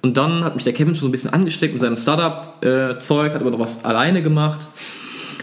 [0.00, 3.40] Und dann hat mich der Kevin schon so ein bisschen angesteckt mit seinem Startup-Zeug, hat
[3.40, 4.68] aber noch was alleine gemacht.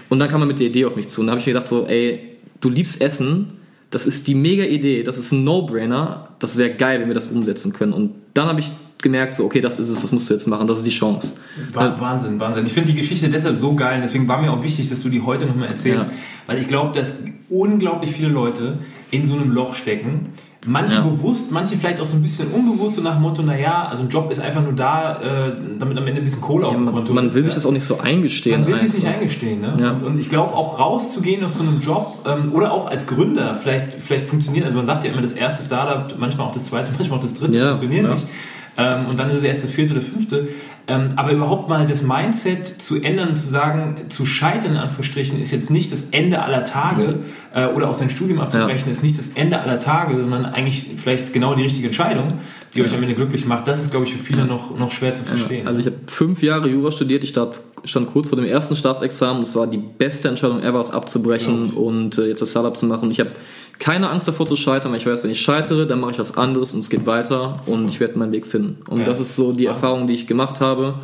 [0.09, 1.21] Und dann kam er mit der Idee auf mich zu.
[1.21, 4.63] Und da habe ich mir gedacht so, ey, du liebst Essen, das ist die mega
[4.63, 7.93] Idee, das ist ein No-Brainer, das wäre geil, wenn wir das umsetzen können.
[7.93, 8.71] Und dann habe ich
[9.01, 11.35] gemerkt, so, okay, das ist es, das musst du jetzt machen, das ist die Chance.
[11.73, 12.65] Wahnsinn, Wahnsinn.
[12.65, 15.21] Ich finde die Geschichte deshalb so geil, deswegen war mir auch wichtig, dass du die
[15.21, 16.11] heute nochmal erzählst, ja.
[16.47, 17.19] weil ich glaube, dass
[17.49, 18.79] unglaublich viele Leute
[19.11, 20.27] in so einem Loch stecken,
[20.67, 21.01] Manche ja.
[21.01, 24.09] bewusst, manche vielleicht auch so ein bisschen unbewusst, so nach dem Motto, naja, also ein
[24.09, 26.85] Job ist einfach nur da, äh, damit am Ende ein bisschen Kohle ja, auf dem
[26.85, 27.35] Konto man ist.
[27.35, 28.61] Will sich das auch nicht so eingestehen.
[28.61, 29.61] Man will sich nicht eingestehen.
[29.61, 29.77] Ne?
[29.79, 29.91] Ja.
[29.91, 33.57] Und, und, ich glaube, auch rauszugehen aus so einem Job ähm, oder auch als Gründer,
[33.61, 36.91] vielleicht, vielleicht funktioniert, also man sagt ja immer, das erste Startup, manchmal auch das zweite,
[36.97, 38.27] manchmal auch das dritte funktionieren nicht.
[38.77, 40.47] Ähm, und dann ist es erst das vierte oder fünfte.
[40.87, 45.51] Ähm, aber überhaupt mal das Mindset zu ändern, zu sagen, zu scheitern in Anführungsstrichen ist
[45.51, 47.21] jetzt nicht das Ende aller Tage
[47.55, 48.91] äh, oder auch sein Studium abzubrechen ja.
[48.91, 52.33] ist nicht das Ende aller Tage, sondern eigentlich vielleicht genau die richtige Entscheidung,
[52.73, 52.85] die ja.
[52.85, 53.67] euch am Ende glücklich macht.
[53.67, 55.67] Das ist, glaube ich, für viele noch, noch schwer zu verstehen.
[55.67, 59.41] Also ich habe fünf Jahre Jura studiert, ich stand, stand kurz vor dem ersten Staatsexamen.
[59.41, 63.09] Es war die beste Entscheidung ever, es abzubrechen und äh, jetzt das Startup zu machen.
[63.09, 63.31] Ich habe
[63.79, 66.37] keine Angst davor zu scheitern, weil ich weiß, wenn ich scheitere, dann mache ich was
[66.37, 68.79] anderes und es geht weiter und ich werde meinen Weg finden.
[68.89, 69.05] Und ja.
[69.05, 70.95] das ist so die Erfahrung, die ich gemacht habe.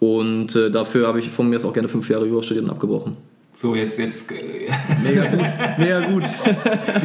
[0.00, 2.70] Und äh, dafür habe ich von mir jetzt auch gerne fünf Jahre Jura studiert und
[2.70, 3.16] abgebrochen.
[3.56, 4.32] So, jetzt, jetzt.
[5.04, 5.44] Mega gut,
[5.78, 6.24] mega gut.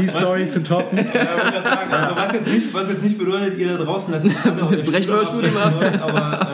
[0.01, 0.97] Die Story zu toppen.
[0.97, 4.31] Ja, sagen, also was, jetzt nicht, was jetzt nicht bedeutet, ihr da draußen, dass ihr
[4.91, 5.73] Brecht euer Studium ab.
[6.01, 6.48] Aber,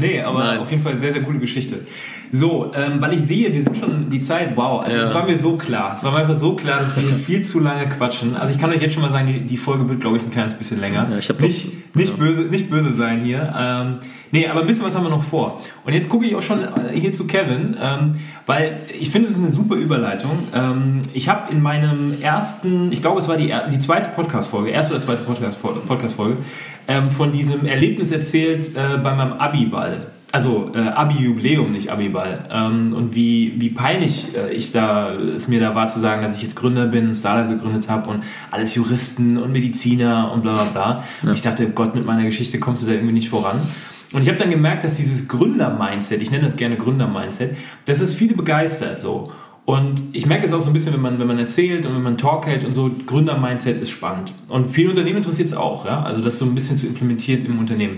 [0.00, 0.58] nee, aber Nein.
[0.58, 1.86] auf jeden Fall sehr, sehr coole Geschichte.
[2.32, 5.38] So, ähm, weil ich sehe, wir sind schon die Zeit, wow, also es war mir
[5.38, 5.94] so klar.
[5.96, 8.36] Es war mir einfach so klar, dass wir viel zu lange quatschen.
[8.36, 10.30] Also ich kann euch jetzt schon mal sagen, die, die Folge wird, glaube ich, ein
[10.30, 11.08] kleines bisschen länger.
[11.10, 12.14] Ja, ich nicht, nicht, ja.
[12.16, 13.54] böse, nicht böse sein hier.
[13.56, 13.98] Ähm,
[14.32, 15.60] nee, aber ein bisschen was haben wir noch vor.
[15.84, 19.34] Und jetzt gucke ich auch schon äh, hier zu Kevin, ähm, weil ich finde, es
[19.34, 20.32] ist eine super Überleitung.
[20.54, 24.94] Ähm, ich habe in meinem ersten, ich glaube, es war die, die zweite Podcast-Folge, erste
[24.94, 26.16] oder zweite Podcast-Folge, Podcast
[26.88, 32.44] ähm, von diesem Erlebnis erzählt äh, bei meinem Abi-Ball also äh, Abi-Jubiläum, nicht Abi-Ball.
[32.50, 36.36] Ähm, und wie, wie peinlich äh, ich da, es mir da war zu sagen, dass
[36.36, 40.64] ich jetzt Gründer bin, Startup gegründet habe und alles Juristen und Mediziner und bla bla
[40.64, 41.04] bla.
[41.22, 41.28] Ja.
[41.30, 43.60] Und ich dachte, Gott, mit meiner Geschichte kommst du da irgendwie nicht voran.
[44.12, 48.14] Und ich habe dann gemerkt, dass dieses Gründer-Mindset, ich nenne das gerne Gründer-Mindset, dass es
[48.14, 49.32] viele begeistert so.
[49.66, 52.02] Und ich merke es auch so ein bisschen, wenn man, wenn man erzählt und wenn
[52.02, 54.32] man Talk hält und so, Gründer-Mindset ist spannend.
[54.48, 56.04] Und viele Unternehmen interessiert es auch, ja?
[56.04, 57.96] also das so ein bisschen zu implementieren im Unternehmen.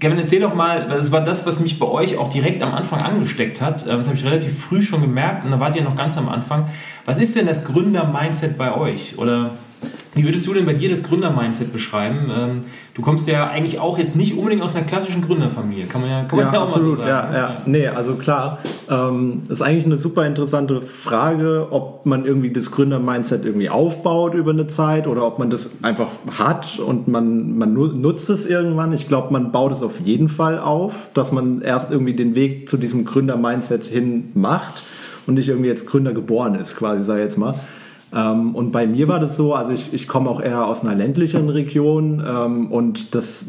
[0.00, 3.00] Kevin, erzähl doch mal, das war das, was mich bei euch auch direkt am Anfang
[3.00, 3.86] angesteckt hat.
[3.86, 6.28] Ähm, das habe ich relativ früh schon gemerkt und da wart ihr noch ganz am
[6.28, 6.68] Anfang.
[7.06, 9.18] Was ist denn das Gründer-Mindset bei euch?
[9.18, 9.52] Oder
[10.14, 12.30] wie würdest du denn bei dir das Gründer-Mindset beschreiben?
[12.36, 12.60] Ähm,
[12.94, 16.24] du kommst ja eigentlich auch jetzt nicht unbedingt aus einer klassischen Gründerfamilie, kann man ja,
[16.24, 17.34] kann man ja, ja auch absolut, mal so sagen.
[17.34, 17.62] Ja, ja.
[17.66, 18.58] Nee, also klar,
[18.90, 24.50] ähm, ist eigentlich eine super interessante Frage, ob man irgendwie das Gründer-Mindset irgendwie aufbaut über
[24.50, 28.92] eine Zeit oder ob man das einfach hat und man, man nutzt es irgendwann.
[28.92, 32.68] Ich glaube, man baut es auf jeden Fall auf, dass man erst irgendwie den Weg
[32.68, 34.82] zu diesem Gründer-Mindset hin macht
[35.26, 37.54] und nicht irgendwie jetzt Gründer geboren ist, quasi, sag ich jetzt mal.
[38.14, 40.94] Ähm, und bei mir war das so, also ich, ich komme auch eher aus einer
[40.94, 43.46] ländlichen Region ähm, und das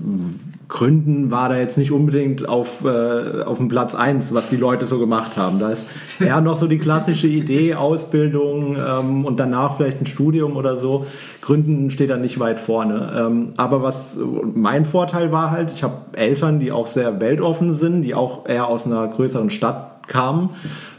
[0.68, 4.86] Gründen war da jetzt nicht unbedingt auf, äh, auf dem Platz eins, was die Leute
[4.86, 5.58] so gemacht haben.
[5.60, 5.88] Da ist
[6.20, 11.08] eher noch so die klassische Idee, Ausbildung ähm, und danach vielleicht ein Studium oder so.
[11.42, 13.12] Gründen steht da nicht weit vorne.
[13.18, 14.20] Ähm, aber was
[14.54, 18.68] mein Vorteil war halt, ich habe Eltern, die auch sehr weltoffen sind, die auch eher
[18.68, 20.50] aus einer größeren Stadt kamen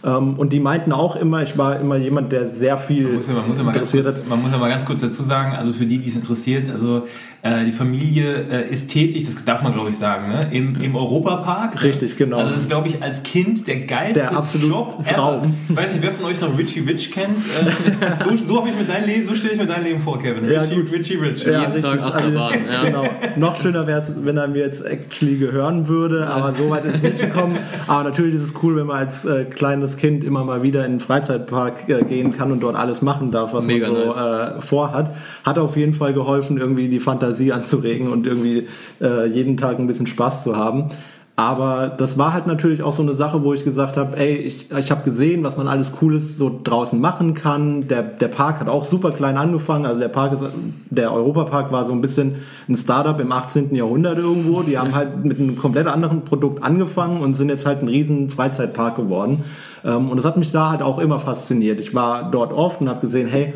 [0.02, 3.28] ähm, und die meinten auch immer, ich war immer jemand, der sehr viel man muss
[3.28, 5.54] ja, man muss ja mal ganz kurz, Man muss ja mal ganz kurz dazu sagen,
[5.56, 7.06] also für die, die es interessiert, also
[7.42, 10.48] äh, die Familie äh, ist tätig, das darf man glaube ich sagen, ne?
[10.52, 11.82] Im, im Europapark.
[11.82, 12.38] Richtig, genau.
[12.38, 15.54] Also das ist glaube ich als Kind der geilste der absolute Job Traum.
[15.68, 17.38] Ich weiß nicht, wer von euch noch Richie Rich kennt.
[17.38, 20.50] Äh, so so, ich mir dein Leben, so stelle ich mir dein Leben vor, Kevin.
[20.50, 20.92] Ja, Richie, gut.
[20.92, 21.44] Richie Rich.
[21.44, 22.52] Ja, Jeden Tag Achterbahn.
[22.52, 22.84] Also, ja.
[22.84, 23.04] Genau.
[23.36, 26.96] Noch schöner wäre es, wenn er mir jetzt actually gehören würde, aber so weit ist
[26.96, 27.56] es nicht gekommen.
[27.86, 30.92] Aber natürlich ist es cool, wenn man als äh, kleines Kind immer mal wieder in
[30.92, 34.58] den Freizeitpark äh, gehen kann und dort alles machen darf, was Mega man so nice.
[34.58, 35.10] äh, vorhat.
[35.44, 38.68] Hat auf jeden Fall geholfen, irgendwie die Fantasie anzuregen und irgendwie
[39.00, 40.90] äh, jeden Tag ein bisschen Spaß zu haben.
[41.40, 44.70] Aber das war halt natürlich auch so eine Sache, wo ich gesagt habe, ey, ich,
[44.70, 47.88] ich habe gesehen, was man alles Cooles so draußen machen kann.
[47.88, 49.86] Der, der Park hat auch super klein angefangen.
[49.86, 50.42] Also der Park ist,
[50.90, 52.34] der Europapark war so ein bisschen
[52.68, 53.74] ein Startup im 18.
[53.74, 54.60] Jahrhundert irgendwo.
[54.60, 58.28] Die haben halt mit einem komplett anderen Produkt angefangen und sind jetzt halt ein riesen
[58.28, 59.44] Freizeitpark geworden.
[59.82, 61.80] Ähm, und das hat mich da halt auch immer fasziniert.
[61.80, 63.54] Ich war dort oft und habe gesehen, hey,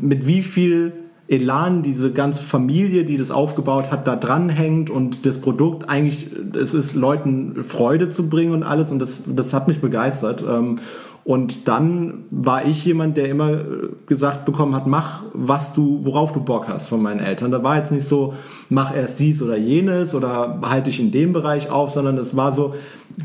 [0.00, 0.94] mit wie viel
[1.28, 6.72] Elan diese ganze Familie, die das aufgebaut hat, da dranhängt und das Produkt eigentlich, es
[6.72, 10.44] ist Leuten Freude zu bringen und alles und das, das hat mich begeistert.
[10.48, 10.78] Ähm,
[11.26, 13.58] und dann war ich jemand, der immer
[14.06, 17.50] gesagt bekommen hat, mach, was du, worauf du Bock hast von meinen Eltern.
[17.50, 18.34] Da war jetzt nicht so,
[18.68, 22.52] mach erst dies oder jenes oder halte dich in dem Bereich auf, sondern es war
[22.52, 22.74] so,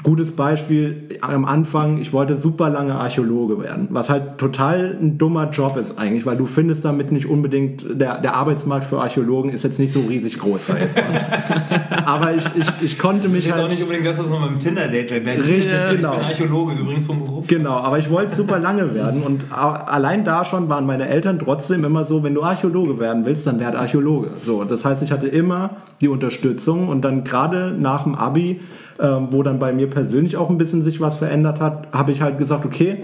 [0.03, 5.49] Gutes Beispiel am Anfang, ich wollte super lange Archäologe werden, was halt total ein dummer
[5.49, 9.63] Job ist eigentlich, weil du findest damit nicht unbedingt, der, der Arbeitsmarkt für Archäologen ist
[9.63, 10.69] jetzt nicht so riesig groß.
[12.05, 13.63] Aber ich, ich, ich konnte mich das halt...
[13.63, 16.13] ist auch nicht unbedingt das, was man beim Tinder-Date Richtig, ja, genau.
[16.13, 17.47] Ich bin Archäologe, übrigens vom Beruf.
[17.47, 21.83] Genau, aber ich wollte super lange werden und allein da schon waren meine Eltern trotzdem
[21.83, 24.31] immer so, wenn du Archäologe werden willst, dann werd Archäologe.
[24.41, 28.61] So, das heißt, ich hatte immer die Unterstützung und dann gerade nach dem Abi
[29.01, 32.21] ähm, wo dann bei mir persönlich auch ein bisschen sich was verändert hat, habe ich
[32.21, 33.03] halt gesagt, okay,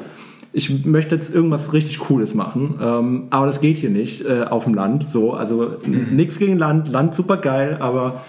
[0.54, 4.63] ich möchte jetzt irgendwas richtig Cooles machen, ähm, aber das geht hier nicht äh, auf
[4.63, 5.10] dem Land.
[5.10, 6.15] So, also mhm.
[6.15, 8.21] nichts gegen Land, Land super geil, aber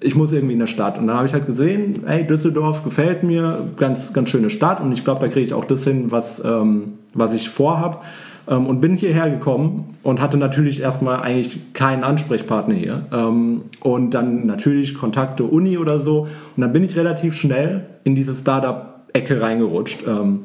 [0.00, 0.98] ich muss irgendwie in der Stadt.
[0.98, 4.92] Und dann habe ich halt gesehen, hey, Düsseldorf gefällt mir, ganz, ganz schöne Stadt und
[4.92, 7.98] ich glaube, da kriege ich auch das hin, was, ähm, was ich vorhabe.
[8.46, 13.06] Ähm, und bin hierher gekommen und hatte natürlich erstmal eigentlich keinen Ansprechpartner hier.
[13.12, 16.28] Ähm, und dann natürlich Kontakte Uni oder so.
[16.56, 20.06] Und dann bin ich relativ schnell in diese Startup-Ecke reingerutscht.
[20.06, 20.40] Ähm,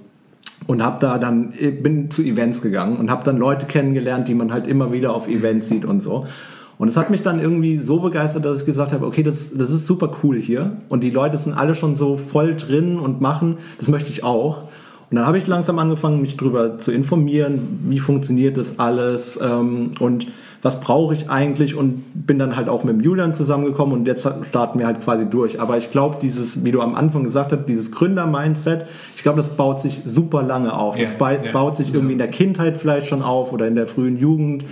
[0.68, 4.52] und habe da dann bin zu Events gegangen und habe dann Leute kennengelernt, die man
[4.52, 6.26] halt immer wieder auf Events sieht und so.
[6.80, 9.70] Und es hat mich dann irgendwie so begeistert, dass ich gesagt habe, okay, das, das
[9.70, 10.78] ist super cool hier.
[10.88, 14.64] Und die Leute sind alle schon so voll drin und machen, das möchte ich auch.
[15.10, 19.92] Und dann habe ich langsam angefangen, mich darüber zu informieren, wie funktioniert das alles ähm,
[20.00, 20.28] und
[20.62, 24.26] was brauche ich eigentlich und bin dann halt auch mit dem Julian zusammengekommen und jetzt
[24.44, 25.60] starten wir halt quasi durch.
[25.60, 28.86] Aber ich glaube, dieses, wie du am Anfang gesagt hast, dieses Gründer-Mindset,
[29.18, 30.98] ich glaube, das baut sich super lange auf.
[30.98, 31.52] Ja, das ja.
[31.52, 34.64] baut sich irgendwie in der Kindheit vielleicht schon auf oder in der frühen Jugend.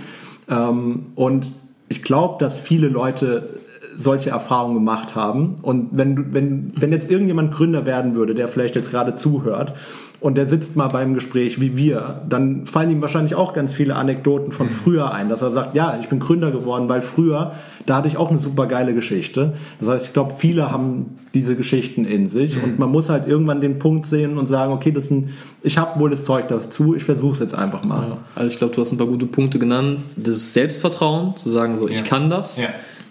[0.48, 1.48] Ähm, und
[1.88, 3.48] ich glaube, dass viele Leute
[3.96, 5.56] solche Erfahrungen gemacht haben.
[5.62, 9.74] Und wenn, wenn, wenn jetzt irgendjemand Gründer werden würde, der vielleicht jetzt gerade zuhört
[10.20, 13.94] und der sitzt mal beim Gespräch wie wir, dann fallen ihm wahrscheinlich auch ganz viele
[13.94, 17.52] Anekdoten von früher ein, dass er sagt, ja, ich bin Gründer geworden, weil früher,
[17.86, 19.54] da hatte ich auch eine super geile Geschichte.
[19.80, 23.60] Das heißt, ich glaube, viele haben diese Geschichten in sich und man muss halt irgendwann
[23.60, 25.30] den Punkt sehen und sagen, okay, das sind,
[25.62, 28.08] ich habe wohl das Zeug dazu, ich versuche es jetzt einfach mal.
[28.08, 28.16] Ja.
[28.34, 30.00] Also ich glaube, du hast ein paar gute Punkte genannt.
[30.16, 32.04] Das Selbstvertrauen, zu sagen, so, ich Ja.
[32.04, 32.58] kann das.
[32.58, 32.68] Ja.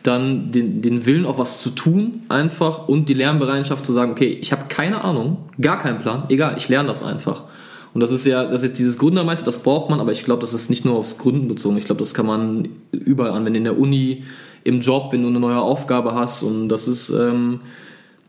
[0.08, 2.88] Dann den, den Willen, auch was zu tun, einfach.
[2.88, 6.70] Und die Lernbereitschaft zu sagen, okay, ich habe keine Ahnung, gar keinen Plan, egal, ich
[6.70, 7.44] lerne das einfach.
[7.94, 10.42] Und das ist ja, das ist jetzt dieses Gründermindset, das braucht man, aber ich glaube,
[10.42, 11.78] das ist nicht nur aufs Gründen bezogen.
[11.78, 14.24] Ich glaube, das kann man überall anwenden, in der Uni,
[14.64, 16.44] im Job, wenn du eine neue Aufgabe hast.
[16.44, 17.62] Und das ist, ähm,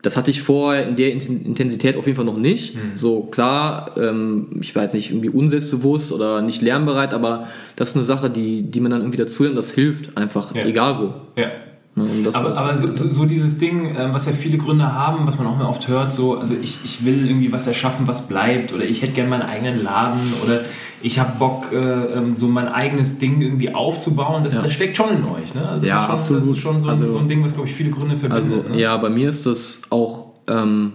[0.01, 2.75] das hatte ich vorher in der Inten- Intensität auf jeden Fall noch nicht.
[2.95, 7.95] So klar, ähm, ich war jetzt nicht irgendwie unselbstbewusst oder nicht lernbereit, aber das ist
[7.95, 10.65] eine Sache, die, die man dann irgendwie dazu lernt, das hilft einfach, Ja.
[10.65, 11.39] egal wo.
[11.41, 11.47] Ja.
[11.95, 15.25] Ne, das Aber, aber so, so so dieses Ding, ähm, was ja viele Gründer haben,
[15.27, 18.27] was man auch mehr oft hört, so, also ich, ich will irgendwie was erschaffen, was
[18.27, 20.61] bleibt, oder ich hätte gerne meinen eigenen Laden, oder
[21.01, 24.61] ich habe Bock, äh, ähm, so mein eigenes Ding irgendwie aufzubauen, das, Ja.
[24.61, 25.53] das steckt schon in euch.
[25.55, 25.67] Ne?
[25.67, 26.43] Also das Ja, ist schon, Das absolut.
[26.55, 28.43] ist schon so, Also- so ein Ding, was, glaube ich, viele Gründe verbindet.
[28.51, 28.79] Also ne?
[28.79, 30.93] ja, bei mir ist das auch ähm,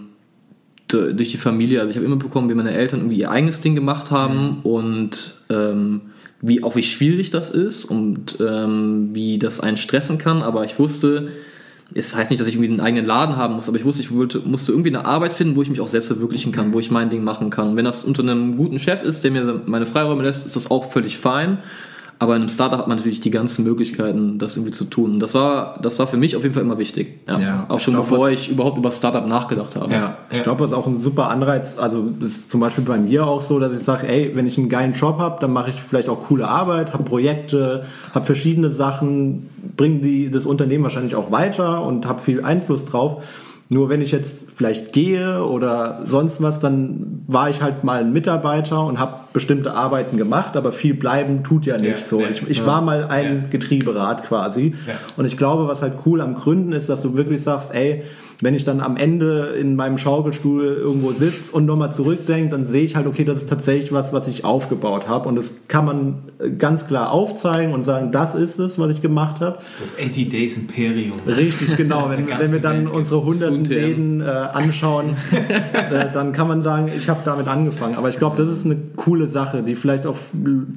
[0.88, 1.80] durch die Familie.
[1.80, 5.35] Also ich habe immer bekommen, wie meine Eltern irgendwie ihr eigenes Ding gemacht haben und
[5.50, 6.02] ähm,
[6.46, 10.42] wie auch wie schwierig das ist und ähm, wie das einen stressen kann.
[10.42, 11.28] Aber ich wusste,
[11.94, 14.14] es heißt nicht, dass ich irgendwie einen eigenen Laden haben muss, aber ich wusste, ich
[14.14, 16.90] wollte, musste irgendwie eine Arbeit finden, wo ich mich auch selbst verwirklichen kann, wo ich
[16.90, 17.70] mein Ding machen kann.
[17.70, 20.70] Und wenn das unter einem guten Chef ist, der mir meine Freiräume lässt, ist das
[20.70, 21.59] auch völlig fein.
[22.25, 25.13] Aber in einem Startup hat man natürlich die ganzen Möglichkeiten, das irgendwie zu tun.
[25.13, 27.19] Und das war, das war für mich auf jeden Fall immer wichtig.
[27.29, 27.39] Ja.
[27.39, 29.93] Ja, auch schon glaub, bevor was- ich überhaupt über Startup nachgedacht habe.
[29.93, 30.17] Ja.
[30.31, 31.77] Ich glaube, das ist auch ein super Anreiz.
[31.79, 34.57] Also das ist zum Beispiel bei mir auch so, dass ich sage, ey, wenn ich
[34.57, 37.85] einen geilen Job habe, dann mache ich vielleicht auch coole Arbeit, habe Projekte,
[38.15, 43.23] habe verschiedene Sachen, bringe die das Unternehmen wahrscheinlich auch weiter und habe viel Einfluss drauf.
[43.75, 48.13] Nur wenn ich jetzt vielleicht gehe oder sonst was, dann war ich halt mal ein
[48.13, 52.21] Mitarbeiter und habe bestimmte Arbeiten gemacht, aber viel bleiben tut ja nicht Ja, so.
[52.21, 52.67] ja, ich ich ja.
[52.67, 53.49] war mal ein Ja.
[53.51, 54.75] Getrieberad quasi.
[55.17, 58.05] Und ich glaube, was halt cool am Gründen ist, dass du wirklich sagst, ey,
[58.40, 62.83] wenn ich dann am Ende in meinem Schaukelstuhl irgendwo sitze und nochmal zurückdenke, dann sehe
[62.83, 65.29] ich halt, okay, das ist tatsächlich was, was ich aufgebaut habe.
[65.29, 69.03] Und das kann man äh, ganz klar aufzeigen und sagen, das ist es, was ich
[69.03, 69.59] gemacht habe.
[69.81, 71.20] Das 80 Days Imperium.
[71.27, 72.11] Richtig, genau.
[72.14, 73.64] Wenn, wenn wir dann Welt unsere hunderten.
[73.64, 75.16] Läden äh, anschauen,
[75.73, 77.94] äh, dann kann man sagen, ich habe damit angefangen.
[77.94, 80.17] Aber ich glaube, das ist eine coole Sache, die vielleicht auch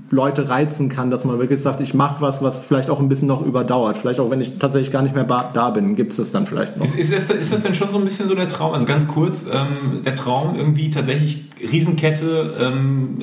[0.10, 3.30] Leute reizen kann, dass man wirklich sagt, ich mache was, was vielleicht auch ein bisschen
[3.30, 3.96] noch überdauert.
[3.96, 6.76] Vielleicht auch, wenn ich tatsächlich gar nicht mehr da bin, gibt es das dann vielleicht
[6.76, 6.86] noch.
[6.86, 8.74] Ist, ist, das, ist das denn schon so ein bisschen so der Traum?
[8.74, 13.20] Also ganz kurz, ähm, der Traum irgendwie tatsächlich Riesenkette, ähm,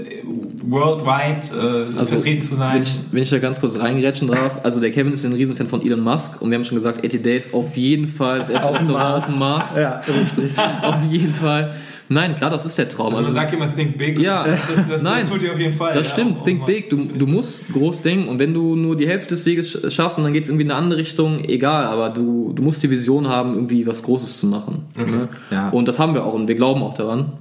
[0.67, 2.77] worldwide äh, vertreten zu sein?
[2.77, 5.67] Wenn ich, wenn ich da ganz kurz reingrätschen darf, also der Kevin ist ein Riesenfan
[5.67, 8.71] von Elon Musk und wir haben schon gesagt, 80 Days auf jeden Fall, das erste
[8.71, 9.25] Auf Restaurant Mars.
[9.25, 9.77] auf dem Mars.
[9.77, 10.59] Ja, richtig.
[10.83, 11.75] Auf jeden Fall.
[12.09, 13.15] Nein, klar, das ist der Traum.
[13.15, 14.19] also man Also, sagt immer Think Big.
[14.19, 15.95] Ja, das, das, das, nein, das tut ihr auf jeden Fall.
[15.95, 16.91] Das ja, stimmt, auch- think auch big.
[16.91, 20.19] Du, du musst groß denken und wenn du nur die Hälfte des Weges sch- schaffst
[20.19, 22.91] und dann geht es irgendwie in eine andere Richtung, egal, aber du, du musst die
[22.91, 24.83] Vision haben, irgendwie was Großes zu machen.
[24.97, 25.29] Ne?
[25.51, 25.71] Ja.
[25.71, 27.33] Und das haben wir auch und wir glauben auch daran.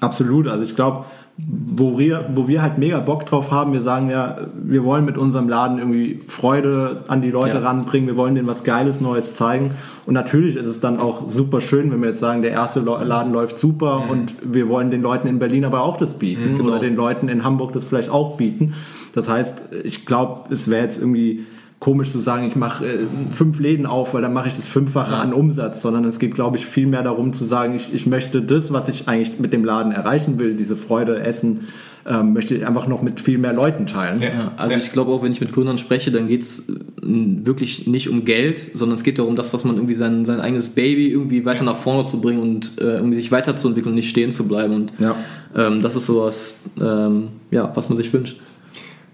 [0.00, 0.46] Absolut.
[0.46, 1.04] Also ich glaube,
[1.46, 5.16] wo wir, wo wir halt mega Bock drauf haben, wir sagen ja, wir wollen mit
[5.16, 7.62] unserem Laden irgendwie Freude an die Leute Ja.
[7.62, 9.72] ranbringen, wir wollen denen was Geiles Neues zeigen.
[10.04, 13.32] Und natürlich ist es dann auch super schön, wenn wir jetzt sagen, der erste Laden
[13.32, 16.70] läuft super und wir wollen den Leuten in Berlin aber auch das bieten genau.
[16.70, 18.74] oder den Leuten in Hamburg das vielleicht auch bieten.
[19.14, 21.46] Das heißt, ich glaube, es wäre jetzt irgendwie
[21.80, 22.98] komisch zu sagen, ich mache äh,
[23.32, 26.56] fünf Läden auf, weil dann mache ich das Fünffache an Umsatz, sondern es geht, glaube
[26.56, 29.64] ich, viel mehr darum zu sagen, ich, ich möchte das, was ich eigentlich mit dem
[29.64, 31.68] Laden erreichen will, diese Freude, Essen,
[32.04, 34.20] ähm, möchte ich einfach noch mit viel mehr Leuten teilen.
[34.22, 34.28] Ja.
[34.28, 34.78] Ja, also Ja.
[34.82, 38.70] ich glaube auch, wenn ich mit Gründern spreche, dann geht es wirklich nicht um Geld,
[38.74, 41.76] sondern es geht darum, das, was man irgendwie sein, sein eigenes Baby irgendwie weiter nach
[41.76, 44.74] vorne zu bringen und äh, irgendwie sich weiterzuentwickeln und nicht stehen zu bleiben.
[44.74, 45.14] Und Ja.
[45.54, 48.38] ähm, das ist sowas, ähm, ja, was man sich wünscht.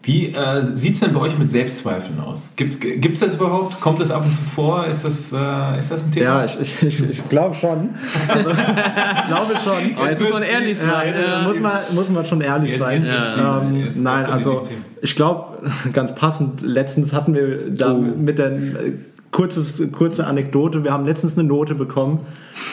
[0.05, 2.53] Wie äh, sieht es denn bei euch mit Selbstzweifeln aus?
[2.57, 3.81] Gibt es das überhaupt?
[3.81, 4.87] Kommt das ab und zu vor?
[4.87, 6.25] Ist das, äh, ist das ein Thema?
[6.25, 7.91] Ja, ich, ich, ich, ich glaube schon.
[8.29, 9.97] Also, ich glaube schon.
[9.97, 11.07] Aber jetzt muss man ehrlich Ja, sein.
[11.09, 11.43] jetzt Ja.
[11.43, 13.03] muss, man, muss man schon ehrlich Jetzt- sein.
[13.03, 14.63] jetzt- jetzt- ähm, jetzt- jetzt nein, also
[15.01, 17.99] ich glaube, ganz passend, letztens hatten wir da Oh.
[17.99, 18.93] mit der äh,
[19.31, 22.21] kurzes, kurze Anekdote, wir haben letztens eine Note bekommen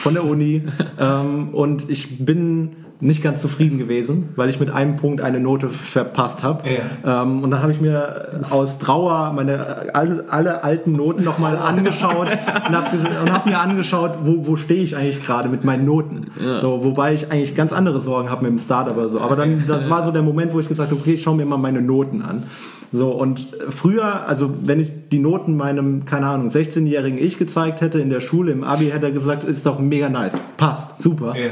[0.02, 0.64] von der Uni
[1.00, 5.68] ähm, und ich bin nicht ganz zufrieden gewesen, weil ich mit einem Punkt eine Note
[5.68, 6.62] verpasst habe.
[7.04, 7.22] Ja.
[7.22, 11.56] Ähm, und dann habe ich mir aus Trauer meine äh, alle, alle alten Noten nochmal
[11.56, 12.28] angeschaut
[12.68, 16.30] und habe hab mir angeschaut, wo, wo stehe ich eigentlich gerade mit meinen Noten.
[16.60, 19.20] So, wobei ich eigentlich ganz andere Sorgen habe mit dem Startup oder so.
[19.20, 21.44] Aber dann, das war so der Moment, wo ich gesagt habe, okay, ich schaue mir
[21.44, 22.44] mal meine Noten an.
[22.92, 27.98] So, und früher, also wenn ich die Noten meinem, keine Ahnung, 16-jährigen Ich gezeigt hätte
[27.98, 31.34] in der Schule, im Abi, hätte er gesagt, ist doch mega nice, passt, super.
[31.36, 31.50] Ja.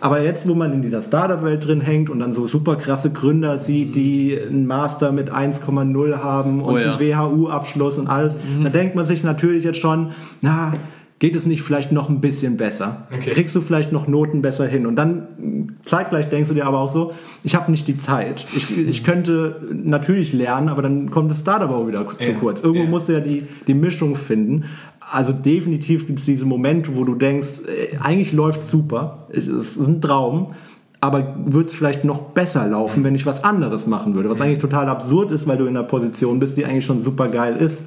[0.00, 3.58] Aber jetzt, wo man in dieser Startup-Welt drin hängt und dann so super krasse Gründer
[3.58, 6.94] sieht, die einen Master mit 1,0 haben und Oh ja.
[6.96, 10.72] einen WHU-Abschluss und alles, da denkt man sich natürlich jetzt schon, na,
[11.18, 13.08] geht es nicht vielleicht noch ein bisschen besser?
[13.12, 13.30] Okay.
[13.30, 14.86] Kriegst du vielleicht noch Noten besser hin?
[14.86, 18.46] Und dann zeitgleich denkst du dir aber auch so, ich habe nicht die Zeit.
[18.54, 22.36] Ich, ich könnte natürlich lernen, aber dann kommt das Startup auch wieder zu Ja.
[22.38, 22.62] kurz.
[22.62, 22.88] Irgendwo Ja.
[22.90, 24.64] musst du ja die, die Mischung finden.
[25.10, 29.76] Also definitiv gibt es diese Momente, wo du denkst, äh, eigentlich läuft super, es ist
[29.78, 30.54] ein Traum,
[31.00, 34.28] aber wird es vielleicht noch besser laufen, wenn ich was anderes machen würde.
[34.28, 37.28] Was eigentlich total absurd ist, weil du in einer Position bist, die eigentlich schon super
[37.28, 37.82] geil ist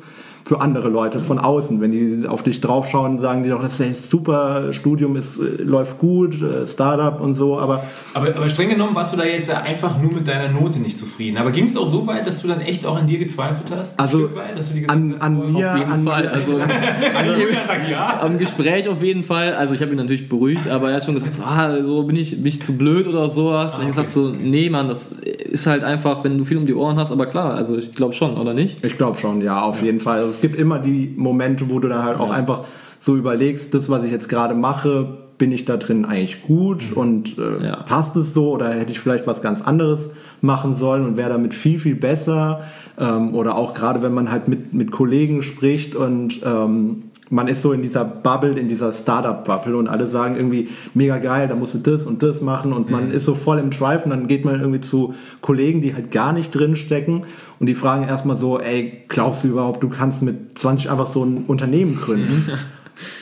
[0.45, 1.79] für andere Leute von außen.
[1.81, 5.61] Wenn die auf dich draufschauen, sagen die doch, das ist ein super Studium, ist, äh,
[5.63, 9.49] läuft gut, äh, Startup und so, aber Aber, aber streng genommen warst du da jetzt
[9.49, 11.37] einfach nur mit deiner Note nicht zufrieden.
[11.37, 13.99] Aber ging es auch so weit, dass du dann echt auch an dir gezweifelt hast?
[13.99, 16.27] Also, weit, dass du dir an- hast, an boah, mir- auf jeden an- Fall.
[16.27, 16.59] Also,
[17.91, 18.19] ja.
[18.21, 19.53] am Gespräch auf jeden Fall.
[19.53, 22.15] Also ich habe ihn natürlich beruhigt, aber er hat schon gesagt, so, ah, so bin
[22.15, 23.75] ich, bin ich zu blöd oder sowas.
[23.75, 26.65] Und ich habe gesagt so, nee, Mann, das ist halt einfach, wenn du viel um
[26.65, 27.11] die Ohren hast.
[27.11, 28.83] Aber klar, also ich glaube schon, oder nicht?
[28.83, 30.19] Ich glaube schon, ja, auf jeden Fall.
[30.31, 32.61] Also es gibt immer die Momente, wo du dann halt auch einfach
[33.01, 37.37] so überlegst, das, was ich jetzt gerade mache, bin ich da drin eigentlich gut und
[37.37, 37.75] äh, Ja.
[37.83, 41.53] passt es so oder hätte ich vielleicht was ganz anderes machen sollen und wäre damit
[41.53, 42.61] viel, viel besser.
[42.97, 47.61] Ähm, oder auch gerade, wenn man halt mit, mit Kollegen spricht und ähm, man ist
[47.61, 51.73] so in dieser Bubble, in dieser Startup-Bubble und alle sagen irgendwie, mega geil, da musst
[51.73, 54.45] du das und das machen und man ist so voll im Drive und dann geht
[54.45, 57.23] man irgendwie zu Kollegen, die halt gar nicht drin stecken
[57.59, 61.23] und die fragen erstmal so, ey, glaubst du überhaupt, du kannst mit 20 einfach so
[61.23, 62.51] ein Unternehmen gründen?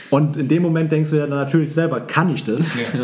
[0.10, 2.62] Und in dem Moment denkst du ja dann natürlich selber, kann ich das?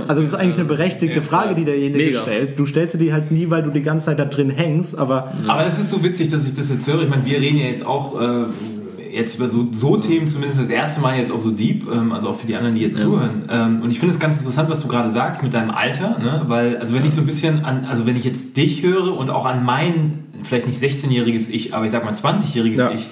[0.08, 2.20] Also das ist eigentlich eine berechtigte Ja, Frage, die derjenige Mega.
[2.20, 2.60] stellt.
[2.60, 5.32] Du stellst sie die halt nie, weil du die ganze Zeit da drin hängst, aber
[5.48, 7.04] Aber es ist so witzig, dass ich das jetzt höre.
[7.04, 8.46] Ich meine, wir reden ja jetzt auch äh,
[9.16, 12.30] jetzt über so, so Themen zumindest das erste Mal jetzt auch so deep, ähm, also
[12.30, 13.46] auch für die anderen, die jetzt zuhören.
[13.50, 16.44] Ähm, und ich finde es ganz interessant, was du gerade sagst mit deinem Alter, ne?
[16.48, 19.30] weil, also wenn ich so ein bisschen an, also wenn ich jetzt dich höre und
[19.30, 22.92] auch an mein, vielleicht nicht 16-jähriges Ich, aber ich sag mal 20-jähriges Ja.
[22.92, 23.10] Ich,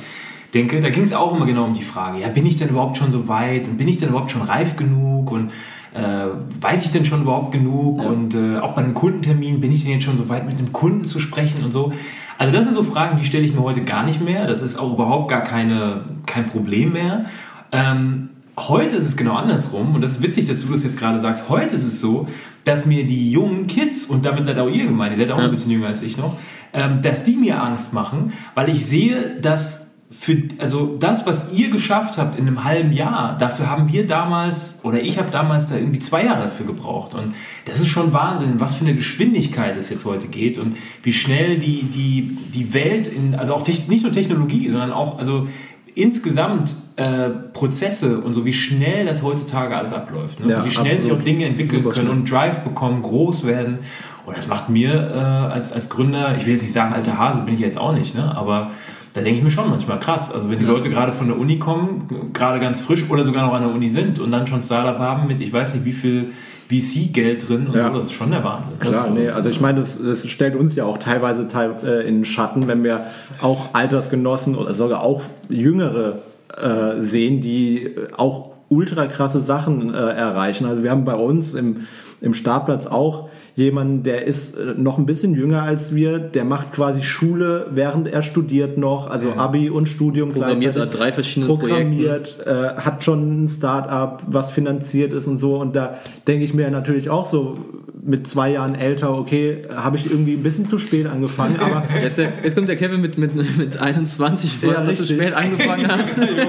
[0.53, 2.97] denke, da ging es auch immer genau um die Frage, ja, bin ich denn überhaupt
[2.97, 5.49] schon so weit und bin ich denn überhaupt schon reif genug und
[5.93, 6.27] äh,
[6.61, 9.93] weiß ich denn schon überhaupt genug und äh, auch bei einem Kundentermin bin ich denn
[9.93, 11.91] jetzt schon so weit mit dem Kunden zu sprechen und so.
[12.37, 14.47] Also das sind so Fragen, die stelle ich mir heute gar nicht mehr.
[14.47, 17.25] Das ist auch überhaupt gar keine, kein Problem mehr.
[17.71, 21.19] Ähm, heute ist es genau andersrum und das ist witzig, dass du das jetzt gerade
[21.19, 21.49] sagst.
[21.49, 22.27] Heute ist es so,
[22.65, 25.51] dass mir die jungen Kids, und damit seid auch ihr gemeint, ihr seid auch ein
[25.51, 26.37] bisschen jünger als ich noch,
[26.73, 29.82] ähm, dass die mir Angst machen, weil ich sehe, dass
[30.23, 34.79] für, also das, was ihr geschafft habt in einem halben Jahr, dafür haben wir damals,
[34.83, 37.13] oder ich habe damals da irgendwie zwei Jahre dafür gebraucht.
[37.13, 41.11] Und das ist schon Wahnsinn, was für eine Geschwindigkeit es jetzt heute geht und wie
[41.11, 45.49] schnell die, die, die Welt in, also auch nicht nur Technologie, sondern auch, also
[45.93, 50.39] insgesamt äh, Prozesse und so, wie schnell das heutzutage alles abläuft.
[50.39, 50.51] Ne?
[50.51, 51.19] Ja, und wie schnell sich absolut.
[51.19, 53.79] auch Dinge entwickeln können und Drive bekommen, groß werden.
[54.25, 57.41] Und das macht mir äh, als, als Gründer, ich will jetzt nicht sagen, alter Hase
[57.41, 58.33] bin ich jetzt auch nicht, ne?
[58.37, 58.71] aber
[59.13, 60.31] da denke ich mir schon manchmal krass.
[60.31, 63.53] Also wenn die Leute gerade von der Uni kommen, gerade ganz frisch oder sogar noch
[63.53, 66.31] an der Uni sind und dann schon Startup haben mit, ich weiß nicht, wie viel
[66.67, 67.91] VC-Geld drin und Ja.
[67.91, 68.79] so, das ist schon der Wahnsinn.
[68.79, 72.19] Klar, nee, also ich meine, das, das stellt uns ja auch teilweise teil, äh, in
[72.19, 73.05] den Schatten, wenn wir
[73.41, 76.23] auch Altersgenossen oder sogar auch Jüngere
[76.57, 80.65] äh, sehen, die auch ultra krasse Sachen äh, erreichen.
[80.65, 81.81] Also wir haben bei uns im,
[82.21, 86.71] im Startplatz auch jemanden, der ist äh, noch ein bisschen jünger als wir, der macht
[86.71, 90.93] quasi Schule, während er studiert noch, also Abi und Studium Programmiert gleichzeitig.
[90.93, 95.57] an drei verschiedenen programmiert, äh, hat schon ein Start-up, was finanziert ist und so.
[95.59, 97.57] Und da denke ich mir natürlich auch so,
[98.05, 102.17] mit zwei Jahren älter, okay, habe ich irgendwie ein bisschen zu spät angefangen, aber Jetzt,
[102.17, 105.99] jetzt kommt der Kevin mit, mit, mit 21, weil Ja, er zu spät angefangen hat.